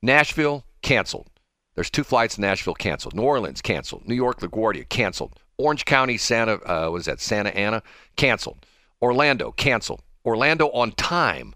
[0.00, 1.28] Nashville canceled.
[1.74, 3.14] There's two flights to Nashville canceled.
[3.14, 4.06] New Orleans canceled.
[4.06, 5.38] New York LaGuardia canceled.
[5.58, 7.82] Orange County Santa uh, was that Santa Ana
[8.14, 8.64] canceled.
[9.02, 10.02] Orlando canceled.
[10.24, 11.54] Orlando on time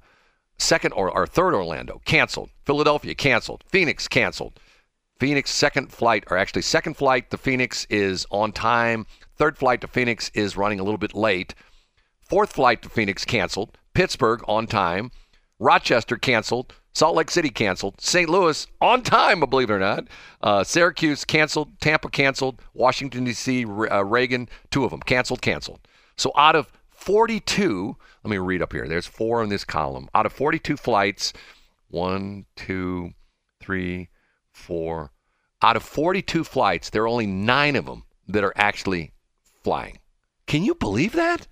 [0.59, 2.51] second or, or third Orlando canceled.
[2.65, 3.63] Philadelphia canceled.
[3.69, 4.59] Phoenix canceled.
[5.21, 9.07] Phoenix second flight, or actually second flight to Phoenix is on time.
[9.37, 11.55] Third flight to Phoenix is running a little bit late.
[12.21, 13.79] Fourth flight to Phoenix canceled.
[13.95, 15.13] Pittsburgh on time.
[15.61, 16.75] Rochester canceled.
[16.93, 18.01] Salt Lake City canceled.
[18.01, 18.29] St.
[18.29, 20.09] Louis on time, believe it or not.
[20.43, 21.81] Uh, Syracuse canceled.
[21.81, 22.61] Tampa canceled.
[22.75, 25.81] Washington, D.C., uh, Reagan, two of them canceled, canceled.
[26.17, 28.87] So out of 42, let me read up here.
[28.87, 30.09] There's four in this column.
[30.15, 31.33] Out of 42 flights,
[31.89, 33.13] one, two,
[33.61, 34.09] three,
[34.53, 35.13] four.
[35.63, 39.13] Out of 42 flights, there are only nine of them that are actually
[39.63, 39.99] flying.
[40.47, 41.47] Can you believe that?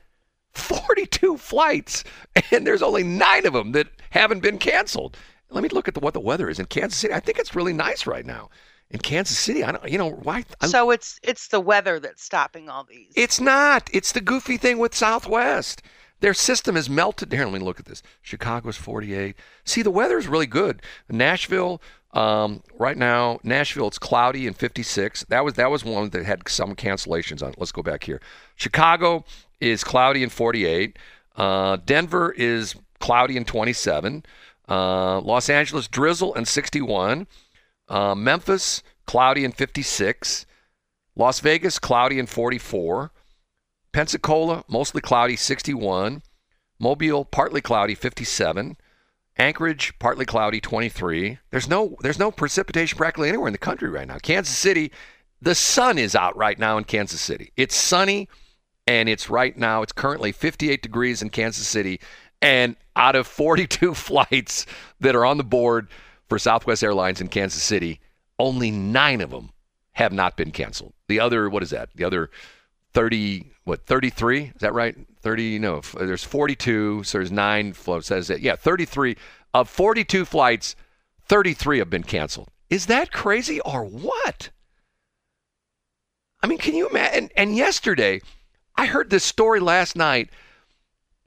[0.54, 2.04] 42 flights,
[2.50, 5.16] and there's only nine of them that haven't been canceled.
[5.50, 7.14] Let me look at the, what the weather is in Kansas City.
[7.14, 8.50] I think it's really nice right now
[8.90, 9.64] in Kansas City.
[9.64, 10.44] I don't, you know, why?
[10.60, 13.12] I'm, So it's it's the weather that's stopping all these.
[13.16, 13.88] it's not.
[13.92, 15.82] It's the goofy thing with Southwest.
[16.20, 17.32] Their system is melted.
[17.32, 18.02] Here, let me look at this.
[18.22, 19.36] Chicago's 48.
[19.64, 20.82] See, the weather is really good.
[21.08, 21.80] Nashville,
[22.12, 25.26] um, right now, Nashville, it's cloudy and 56.
[25.28, 27.50] That was that was one that had some cancellations on.
[27.50, 27.58] it.
[27.58, 28.20] Let's go back here.
[28.56, 29.24] Chicago
[29.60, 30.98] is cloudy and 48.
[31.36, 34.24] Uh, Denver is cloudy and 27.
[34.68, 37.26] Uh, Los Angeles, drizzle and 61.
[37.88, 40.46] Uh, Memphis, cloudy and 56.
[41.16, 43.10] Las Vegas, cloudy and 44.
[43.92, 46.22] Pensacola, mostly cloudy, 61.
[46.78, 48.76] Mobile, partly cloudy, 57.
[49.36, 51.38] Anchorage, partly cloudy, 23.
[51.50, 54.18] There's no there's no precipitation practically anywhere in the country right now.
[54.18, 54.92] Kansas City,
[55.40, 57.52] the sun is out right now in Kansas City.
[57.56, 58.28] It's sunny,
[58.88, 59.82] and it's right now.
[59.82, 62.00] It's currently 58 degrees in Kansas City,
[62.40, 64.64] and out of 42 flights
[65.00, 65.88] that are on the board
[66.26, 68.00] for Southwest Airlines in Kansas City,
[68.38, 69.50] only nine of them
[69.92, 70.94] have not been canceled.
[71.06, 71.90] The other, what is that?
[71.96, 72.30] The other
[72.94, 74.44] 30, what, 33?
[74.44, 74.96] Is that right?
[75.20, 78.06] 30, no, there's 42, so there's nine floats.
[78.06, 79.16] Says that, yeah, 33.
[79.52, 80.76] Of 42 flights,
[81.26, 82.48] 33 have been canceled.
[82.70, 84.48] Is that crazy or what?
[86.42, 87.24] I mean, can you imagine?
[87.24, 88.20] And, and yesterday,
[88.78, 90.30] I heard this story last night.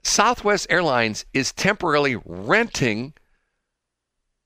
[0.02, 3.12] Southwest Airlines is temporarily renting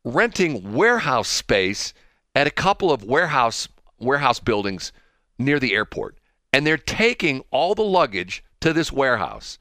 [0.03, 1.95] renting warehouse space
[2.35, 3.69] at a couple of warehouse
[4.01, 4.93] warehouse buildings
[5.39, 6.19] near the airport.
[6.53, 9.61] And they're taking all the luggage to this warehouse.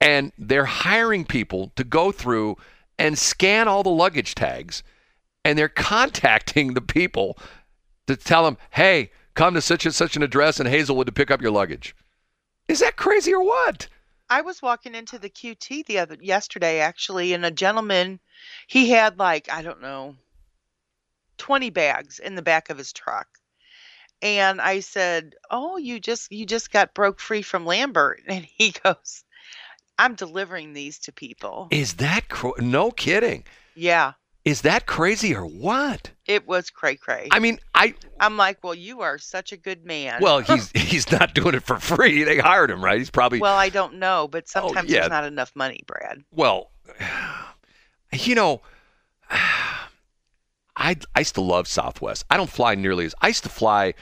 [0.00, 2.56] And they're hiring people to go through
[2.98, 4.82] and scan all the luggage tags.
[5.44, 7.38] And they're contacting the people
[8.08, 11.30] to tell them hey come to such and such an address in hazelwood to pick
[11.30, 11.94] up your luggage
[12.72, 13.86] is that crazy or what?
[14.30, 18.18] I was walking into the QT the other yesterday actually, and a gentleman,
[18.66, 20.16] he had like I don't know,
[21.36, 23.28] twenty bags in the back of his truck,
[24.22, 28.70] and I said, "Oh, you just you just got broke free from Lambert," and he
[28.70, 29.22] goes,
[29.98, 33.44] "I'm delivering these to people." is that cr- no kidding.
[33.74, 34.14] Yeah,
[34.44, 37.28] is that crazy or what it was cray cray.
[37.30, 41.10] i mean i I'm like, "Well, you are such a good man." Well, he's he's
[41.10, 42.22] not doing it for free.
[42.22, 42.96] They hired him, right?
[42.96, 45.00] He's probably well, I don't know, but oh, sometimes yeah.
[45.00, 46.22] there's not enough money, Brad.
[46.32, 46.70] well.
[48.14, 48.60] You know,
[49.30, 49.76] I
[50.76, 52.26] I used to love Southwest.
[52.28, 53.94] I don't fly nearly as I used to fly.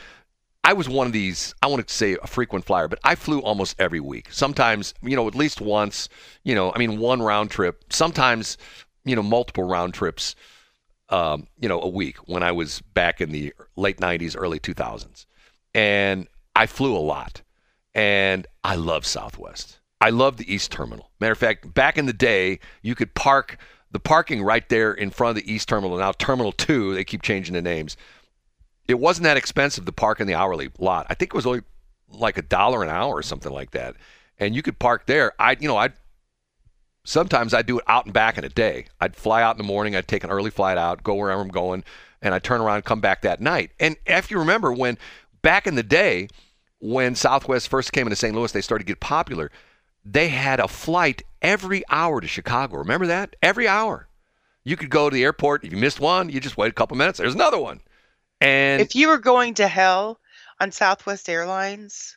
[0.64, 1.54] I was one of these.
[1.62, 4.26] I want to say a frequent flyer, but I flew almost every week.
[4.32, 6.08] Sometimes, you know, at least once.
[6.42, 7.84] You know, I mean, one round trip.
[7.90, 8.58] Sometimes,
[9.04, 10.34] you know, multiple round trips.
[11.08, 15.26] Um, you know, a week when I was back in the late '90s, early 2000s,
[15.74, 17.42] and I flew a lot.
[17.94, 19.80] and I love Southwest.
[20.00, 21.10] I love the East Terminal.
[21.20, 23.58] Matter of fact, back in the day, you could park
[23.90, 25.98] the parking right there in front of the East Terminal.
[25.98, 27.96] Now Terminal Two, they keep changing the names.
[28.86, 31.06] It wasn't that expensive to park in the hourly lot.
[31.10, 31.62] I think it was only
[32.12, 33.96] like a dollar an hour or something like that,
[34.38, 35.32] and you could park there.
[35.40, 35.94] I, you know, I'd
[37.10, 38.84] Sometimes I'd do it out and back in a day.
[39.00, 41.48] I'd fly out in the morning, I'd take an early flight out, go wherever I'm
[41.48, 41.82] going,
[42.22, 43.72] and I'd turn around and come back that night.
[43.80, 44.96] And if you remember when
[45.42, 46.28] back in the day,
[46.78, 48.32] when Southwest first came into St.
[48.32, 49.50] Louis, they started to get popular.
[50.04, 52.76] They had a flight every hour to Chicago.
[52.76, 53.34] Remember that?
[53.42, 54.06] Every hour.
[54.62, 55.64] You could go to the airport.
[55.64, 57.18] If you missed one, you just wait a couple minutes.
[57.18, 57.80] There's another one.
[58.40, 60.20] And If you were going to hell
[60.60, 62.16] on Southwest Airlines,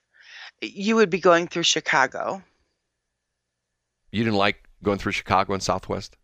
[0.61, 2.43] you would be going through Chicago.
[4.11, 6.17] you didn't like going through Chicago and Southwest?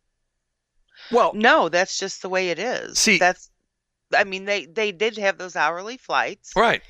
[1.11, 2.99] Well, No, that's just the way it is.
[2.99, 3.49] See- that's
[4.15, 6.81] I mean they they did have those hourly flights right.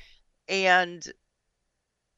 [0.48, 1.06] and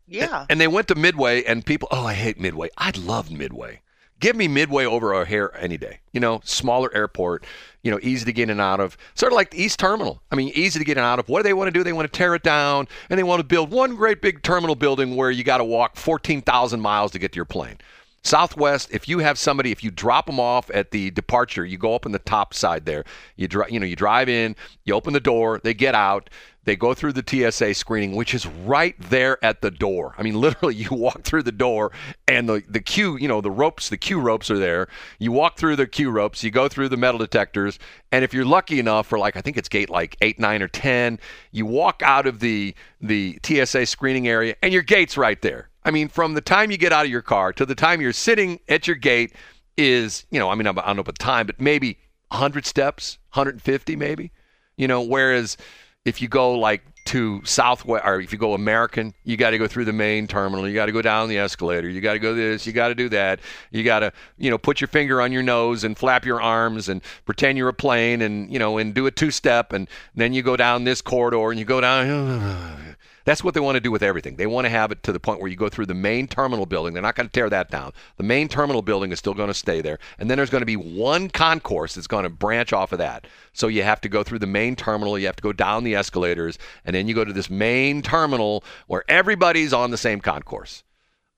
[0.06, 0.46] yeah.
[0.50, 2.68] And they went to Midway, and people, oh, I hate Midway.
[2.76, 3.80] I love Midway.
[4.20, 5.98] Give me Midway over O'Hare any day.
[6.12, 7.44] You know, smaller airport,
[7.82, 8.96] you know, easy to get in and out of.
[9.14, 10.22] Sort of like the East Terminal.
[10.30, 11.28] I mean, easy to get in and out of.
[11.28, 11.82] What do they want to do?
[11.82, 14.76] They want to tear it down, and they want to build one great big terminal
[14.76, 17.78] building where you got to walk 14,000 miles to get to your plane.
[18.24, 21.94] Southwest, if you have somebody, if you drop them off at the departure, you go
[21.94, 23.04] up in the top side there.
[23.36, 24.54] You you know, you drive in,
[24.84, 26.30] you open the door, they get out,
[26.64, 30.14] they go through the TSA screening, which is right there at the door.
[30.16, 31.90] I mean, literally, you walk through the door,
[32.28, 34.88] and the the queue, you know, the ropes, the queue ropes are there.
[35.18, 37.80] You walk through the queue ropes, you go through the metal detectors,
[38.12, 40.68] and if you're lucky enough for like I think it's gate like eight, nine, or
[40.68, 41.18] ten,
[41.50, 45.68] you walk out of the the TSA screening area, and your gate's right there.
[45.84, 48.12] I mean, from the time you get out of your car to the time you're
[48.12, 49.34] sitting at your gate
[49.76, 53.96] is, you know, I mean, I don't know about time, but maybe 100 steps, 150
[53.96, 54.32] maybe,
[54.76, 55.56] you know, whereas
[56.04, 59.66] if you go like to Southwest, or if you go American, you got to go
[59.66, 60.68] through the main terminal.
[60.68, 61.88] You got to go down the escalator.
[61.88, 62.66] You got to go this.
[62.66, 63.40] You got to do that.
[63.70, 66.88] You got to, you know, put your finger on your nose and flap your arms
[66.88, 69.72] and pretend you're a plane and, you know, and do a two step.
[69.72, 72.96] And then you go down this corridor and you go down.
[73.24, 74.36] That's what they want to do with everything.
[74.36, 76.66] They want to have it to the point where you go through the main terminal
[76.66, 76.92] building.
[76.92, 77.92] They're not going to tear that down.
[78.16, 79.98] The main terminal building is still going to stay there.
[80.18, 83.26] And then there's going to be one concourse that's going to branch off of that.
[83.52, 85.94] So you have to go through the main terminal, you have to go down the
[85.94, 90.82] escalators, and then you go to this main terminal where everybody's on the same concourse.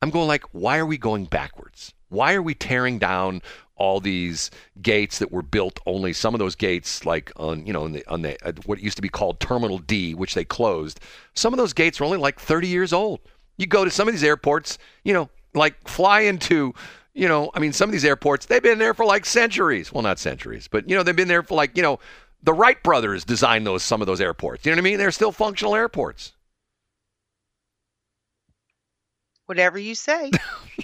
[0.01, 1.95] I'm going like, why are we going backwards?
[2.09, 3.43] Why are we tearing down
[3.77, 4.51] all these
[4.83, 8.07] gates that were built only some of those gates like on you know on the
[8.07, 11.01] on the uh, what used to be called terminal D which they closed
[11.35, 13.21] some of those gates are only like 30 years old.
[13.57, 16.75] You go to some of these airports you know like fly into
[17.15, 19.93] you know I mean some of these airports they've been there for like centuries.
[19.93, 21.99] Well not centuries but you know they've been there for like you know
[22.45, 24.65] the Wright brothers designed those some of those airports.
[24.65, 24.99] You know what I mean?
[24.99, 26.33] They're still functional airports.
[29.47, 30.31] Whatever you say.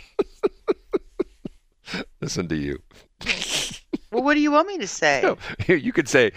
[2.20, 2.78] listen to you
[4.10, 5.22] well, what do you want me to say?
[5.68, 6.32] No, you could say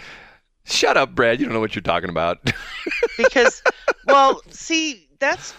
[0.64, 2.38] shut up Brad you don't know what you're talking about
[3.18, 3.62] Because
[4.06, 5.54] well, see, that's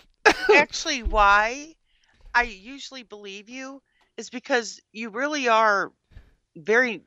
[0.56, 1.76] actually why
[2.34, 3.82] I usually believe you
[4.18, 5.92] is because you really are
[6.56, 7.04] very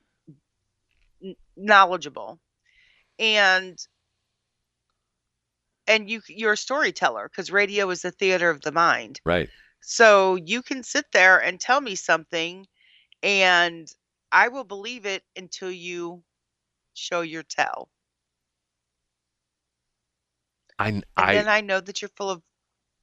[1.57, 2.39] knowledgeable.
[3.19, 3.79] And
[5.87, 9.21] and you you're a storyteller because radio is the theater of the mind.
[9.25, 9.49] right
[9.81, 12.67] So you can sit there and tell me something
[13.23, 13.91] and
[14.33, 16.23] I will believe it until you
[16.95, 17.89] show your tell.
[20.79, 22.43] I And I then I know that you're full of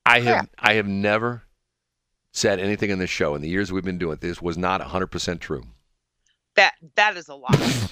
[0.05, 0.49] I have.
[0.59, 1.43] I have never
[2.31, 4.21] said anything in this show in the years we've been doing it.
[4.21, 5.63] This was not 100% true.
[6.55, 7.87] that that is a lie.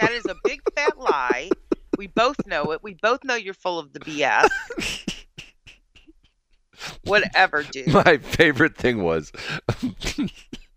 [0.00, 1.50] that is a big fat lie.
[1.96, 2.82] We both know it.
[2.82, 4.48] We both know you're full of the BS.
[7.04, 7.88] Whatever, dude.
[7.88, 9.32] My favorite thing was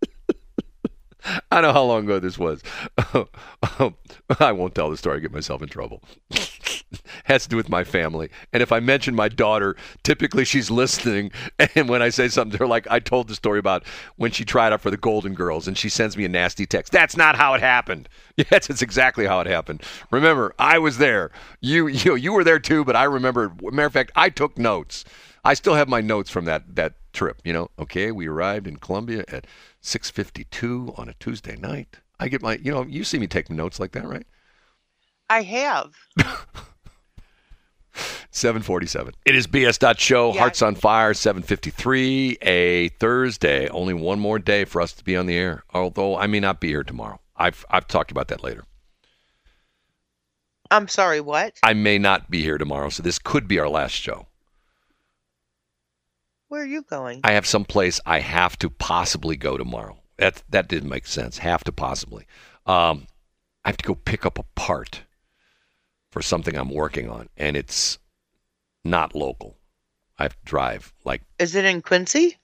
[1.24, 2.62] I don't know how long ago this was.
[4.40, 6.02] I won't tell the story, get myself in trouble.
[7.24, 8.30] Has to do with my family.
[8.52, 11.30] And if I mention my daughter, typically she's listening.
[11.74, 13.84] And when I say something to her, like I told the story about
[14.16, 16.92] when she tried out for the Golden Girls and she sends me a nasty text.
[16.92, 18.08] That's not how it happened.
[18.36, 19.82] Yes, it's exactly how it happened.
[20.10, 21.30] Remember, I was there.
[21.60, 25.04] You you you were there too, but I remember matter of fact, I took notes.
[25.44, 27.70] I still have my notes from that that trip, you know.
[27.78, 29.46] Okay, we arrived in Columbia at
[29.82, 31.96] 6:52 on a Tuesday night.
[32.18, 34.26] I get my, you know, you see me take notes like that, right?
[35.28, 35.94] I have.
[38.30, 39.14] 747.
[39.24, 39.98] It is BS.
[39.98, 40.32] Show.
[40.32, 40.40] Yeah.
[40.40, 43.68] Hearts on Fire, 753, a Thursday.
[43.68, 45.64] Only one more day for us to be on the air.
[45.74, 47.20] Although I may not be here tomorrow.
[47.36, 48.64] I've, I've talked about that later.
[50.70, 51.58] I'm sorry, what?
[51.62, 54.26] I may not be here tomorrow, so this could be our last show.
[56.52, 57.22] Where are you going?
[57.24, 59.96] I have some place I have to possibly go tomorrow.
[60.18, 61.38] That that didn't make sense.
[61.38, 62.26] Have to possibly.
[62.66, 63.06] Um,
[63.64, 65.00] I have to go pick up a part
[66.10, 67.98] for something I'm working on, and it's
[68.84, 69.56] not local.
[70.18, 72.36] I have to drive like Is it in Quincy?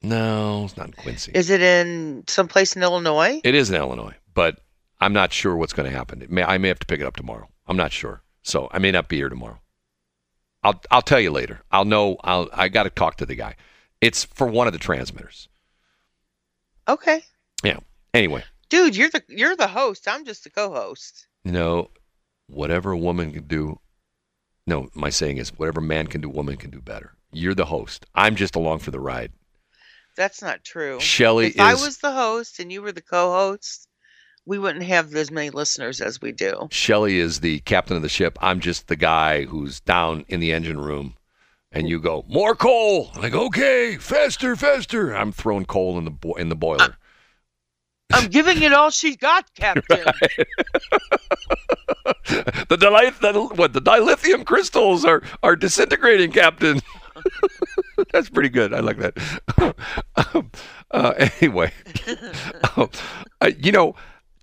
[0.00, 1.32] No, it's not in Quincy.
[1.34, 3.40] Is it in someplace in Illinois?
[3.42, 4.60] It is in Illinois, but
[5.00, 6.22] I'm not sure what's going to happen.
[6.22, 7.48] It may, I may have to pick it up tomorrow.
[7.66, 9.58] I'm not sure, so I may not be here tomorrow.
[10.66, 11.60] I'll I'll tell you later.
[11.70, 12.16] I'll know.
[12.24, 13.54] I'll I got to talk to the guy.
[14.00, 15.48] It's for one of the transmitters.
[16.88, 17.22] Okay.
[17.62, 17.78] Yeah.
[18.12, 20.08] Anyway, Dude, you're the you're the host.
[20.08, 21.28] I'm just the co-host.
[21.44, 21.90] No,
[22.48, 23.78] whatever a woman can do.
[24.66, 27.12] No, my saying is whatever man can do, woman can do better.
[27.30, 28.04] You're the host.
[28.16, 29.30] I'm just along for the ride.
[30.16, 30.98] That's not true.
[30.98, 33.86] Shelley if I was the host and you were the co-host,
[34.46, 36.68] we wouldn't have as many listeners as we do.
[36.70, 38.38] Shelly is the captain of the ship.
[38.40, 41.14] I'm just the guy who's down in the engine room.
[41.72, 43.10] And you go, more coal.
[43.14, 45.12] I'm like, okay, faster, faster.
[45.12, 46.96] I'm throwing coal in the bo- in the boiler.
[48.12, 50.04] I'm giving it all she's got, Captain.
[52.28, 56.80] the dilith- the, what the dilithium crystals are are disintegrating, Captain.
[58.12, 58.72] That's pretty good.
[58.72, 59.76] I like that.
[60.34, 60.50] um,
[60.90, 61.72] uh, anyway,
[62.76, 62.90] um,
[63.40, 63.94] uh, you know,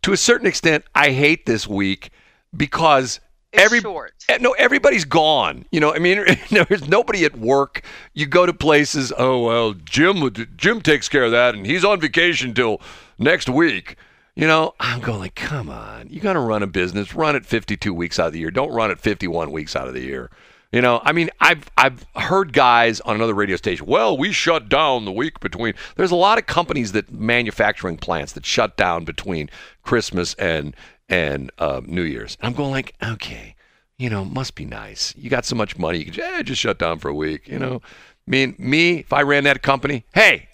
[0.04, 2.12] to a certain extent, I hate this week
[2.56, 3.20] because
[3.52, 4.14] It's every short.
[4.30, 5.66] eh, no everybody's gone.
[5.72, 7.84] You know, I mean, there's nobody at work.
[8.14, 9.12] You go to places.
[9.18, 12.80] Oh well, Jim would- Jim takes care of that, and he's on vacation till
[13.18, 13.98] next week.
[14.36, 17.14] You know, I'm going like, come on, you got to run a business.
[17.14, 18.50] Run it 52 weeks out of the year.
[18.50, 20.32] Don't run it 51 weeks out of the year.
[20.74, 23.86] You know, I mean, I've I've heard guys on another radio station.
[23.86, 25.76] Well, we shut down the week between.
[25.98, 29.52] There's a lot of companies that manufacturing plants that shut down between
[29.84, 30.76] Christmas and
[31.08, 32.38] and uh, New Year's.
[32.42, 33.56] And I'm going like, okay,
[34.00, 35.14] you know, must be nice.
[35.16, 37.48] You got so much money, you can eh, just shut down for a week.
[37.48, 37.84] You know,
[38.26, 40.48] mean, me, if I ran that company, hey,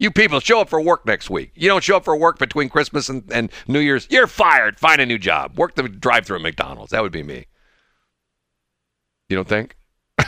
[0.00, 1.52] you people show up for work next week.
[1.54, 4.80] You don't show up for work between Christmas and, and New Year's, you're fired.
[4.80, 5.56] Find a new job.
[5.56, 6.90] Work the drive-through at McDonald's.
[6.90, 7.46] That would be me.
[9.30, 9.76] You don't think?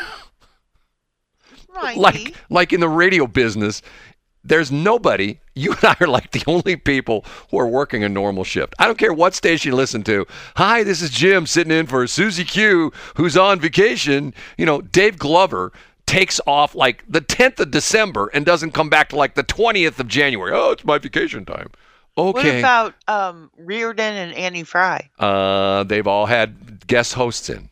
[1.74, 1.96] Right.
[1.96, 3.80] like like in the radio business
[4.44, 8.44] there's nobody you and i are like the only people who are working a normal
[8.44, 10.26] shift i don't care what station you listen to
[10.56, 15.18] hi this is jim sitting in for susie q who's on vacation you know dave
[15.18, 15.72] glover
[16.06, 19.98] takes off like the 10th of december and doesn't come back to like the 20th
[19.98, 21.68] of january oh it's my vacation time
[22.18, 22.32] Okay.
[22.52, 25.10] What about um, Reardon and Annie Frey?
[25.18, 27.70] uh, they've all had guest hosts in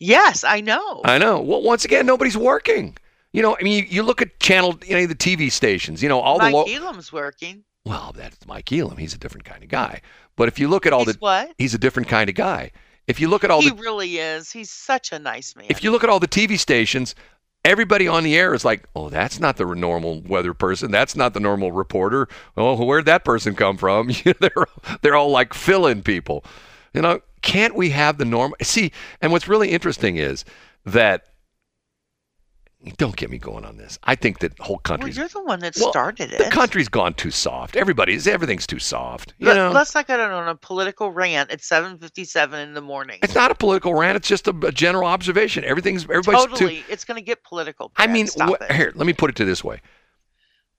[0.00, 1.00] Yes, I know.
[1.04, 1.40] I know.
[1.40, 2.96] Well, once again, nobody's working.
[3.32, 6.02] You know, I mean, you, you look at channel, you know, the TV stations.
[6.02, 7.64] You know, all Mike the lo- Elam's working.
[7.84, 8.96] well, that's Mike Elam.
[8.96, 10.00] He's a different kind of guy.
[10.36, 11.52] But if you look at all He's the, what?
[11.58, 12.70] he's a different kind of guy.
[13.06, 14.50] If you look at all He the, really is.
[14.50, 15.66] He's such a nice man.
[15.68, 17.14] if you look at all the TV stations,
[17.64, 20.90] everybody on the air is like, oh, that's not the normal weather person.
[20.90, 22.28] That's not the normal reporter.
[22.56, 24.10] Oh, where'd that person come from?
[24.24, 24.66] They're
[25.02, 26.44] they're all like fill-in people.
[26.94, 28.56] You know, can't we have the normal?
[28.62, 30.44] See, and what's really interesting is
[30.86, 31.26] that.
[32.98, 33.98] Don't get me going on this.
[34.04, 36.36] I think that whole well, country's you're the one that well, started it.
[36.36, 37.76] the country's gone too soft.
[37.76, 39.32] Everybody's everything's too soft.
[39.38, 43.20] You Let, know, Let's not get on a political rant at 7:57 in the morning.
[43.22, 44.16] it's not a political rant.
[44.16, 45.64] It's just a, a general observation.
[45.64, 46.50] Everything's everybody's too.
[46.50, 46.84] totally.
[46.90, 47.90] It's going to get political.
[47.96, 49.80] I mean, wh- here, let me put it to this way.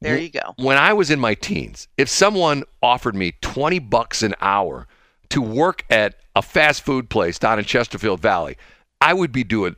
[0.01, 0.53] There you go.
[0.57, 4.85] When I was in my teens, if someone offered me 20 bucks an hour
[5.29, 8.57] to work at a fast food place down in Chesterfield Valley,
[9.01, 9.75] I would be doing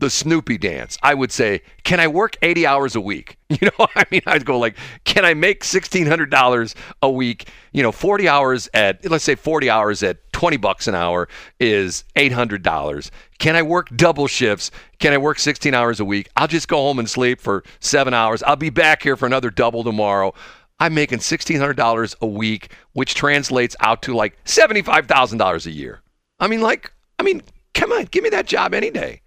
[0.00, 0.98] the Snoopy dance.
[1.02, 4.44] I would say, "Can I work 80 hours a week?" You know, I mean, I'd
[4.44, 9.34] go like, "Can I make $1600 a week?" You know, 40 hours at let's say
[9.34, 11.28] 40 hours at 20 bucks an hour
[11.58, 13.10] is $800.
[13.38, 14.70] Can I work double shifts?
[14.98, 16.28] Can I work 16 hours a week?
[16.36, 18.42] I'll just go home and sleep for 7 hours.
[18.42, 20.32] I'll be back here for another double tomorrow.
[20.80, 26.00] I'm making $1600 a week, which translates out to like $75,000 a year.
[26.40, 27.42] I mean like, I mean,
[27.74, 29.20] come on, give me that job any day.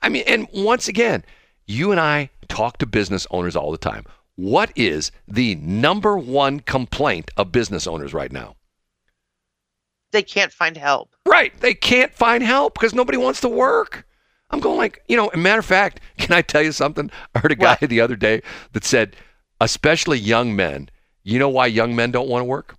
[0.00, 1.24] I mean, and once again,
[1.66, 4.04] you and I talk to business owners all the time.
[4.36, 8.54] What is the number one complaint of business owners right now?
[10.12, 11.14] They can't find help.
[11.26, 11.58] Right.
[11.60, 14.06] They can't find help because nobody wants to work.
[14.50, 17.10] I'm going like, you know, a matter of fact, can I tell you something?
[17.34, 17.90] I heard a guy What?
[17.90, 18.42] the other day
[18.72, 19.16] that said,
[19.60, 20.90] especially young men,
[21.22, 22.76] you know why young men don't want to work?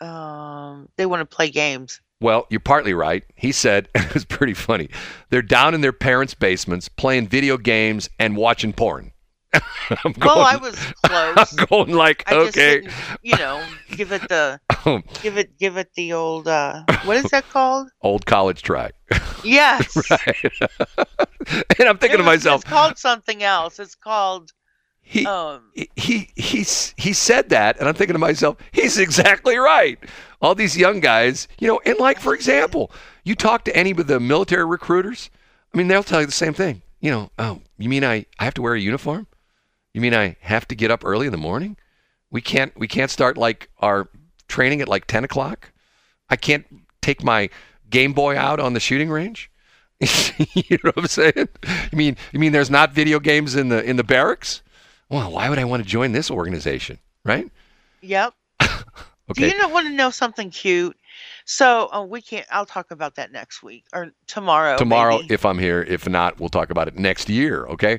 [0.00, 2.00] Um, they want to play games.
[2.20, 3.24] Well, you're partly right.
[3.34, 4.88] He said, it was pretty funny.
[5.30, 9.12] They're down in their parents' basements playing video games and watching porn.
[10.04, 11.58] I'm going, Well, I was close.
[11.58, 12.86] I'm going like, I okay.
[13.22, 14.60] you know, give it the
[15.22, 17.88] give it give it the old uh what is that called?
[18.02, 18.90] Old college try.
[19.44, 19.96] Yes.
[20.10, 20.52] right.
[21.78, 23.78] and I'm thinking It to myself, It's called something else.
[23.78, 24.52] It's called
[25.00, 29.56] he, um he he he's he said that and i'm thinking to myself he's exactly
[29.56, 30.00] right
[30.42, 32.90] all these young guys you know and like for example
[33.22, 35.30] you talk to any of the military recruiters
[35.72, 38.44] i mean they'll tell you the same thing you know, oh, you mean I, I
[38.44, 39.26] have to wear a uniform?
[39.96, 41.78] You mean I have to get up early in the morning?
[42.30, 44.10] We can't we can't start like our
[44.46, 45.72] training at like ten o'clock.
[46.28, 46.66] I can't
[47.00, 47.48] take my
[47.88, 49.50] Game Boy out on the shooting range.
[50.00, 51.48] you know what I'm saying?
[51.92, 54.60] You mean you mean there's not video games in the in the barracks?
[55.08, 57.50] Well, why would I want to join this organization, right?
[58.02, 58.34] Yep.
[58.60, 58.74] Okay.
[59.32, 60.94] Do you know, want to know something cute?
[61.46, 62.46] So uh, we can't.
[62.50, 64.76] I'll talk about that next week or tomorrow.
[64.76, 65.32] Tomorrow, maybe.
[65.32, 65.80] if I'm here.
[65.80, 67.64] If not, we'll talk about it next year.
[67.68, 67.98] Okay.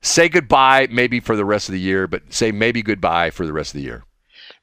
[0.00, 3.52] Say goodbye, maybe for the rest of the year, but say maybe goodbye for the
[3.52, 4.04] rest of the year.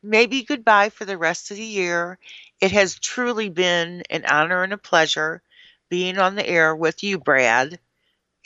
[0.02, 2.18] maybe goodbye for the rest of the year.
[2.62, 5.41] It has truly been an honor and a pleasure
[5.90, 7.80] being on the air with you, Brad.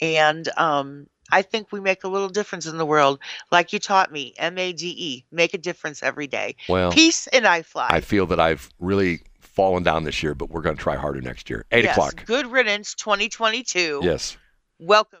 [0.00, 3.20] And um, I think we make a little difference in the world,
[3.52, 4.34] like you taught me.
[4.36, 6.56] M A D E, make a difference every day.
[6.68, 7.88] Well, Peace and I fly.
[7.90, 11.20] I feel that I've really fallen down this year, but we're going to try harder
[11.20, 11.64] next year.
[11.70, 11.96] Eight yes.
[11.96, 12.24] o'clock.
[12.26, 14.00] Good riddance, 2022.
[14.02, 14.36] Yes.
[14.78, 15.20] Welcome.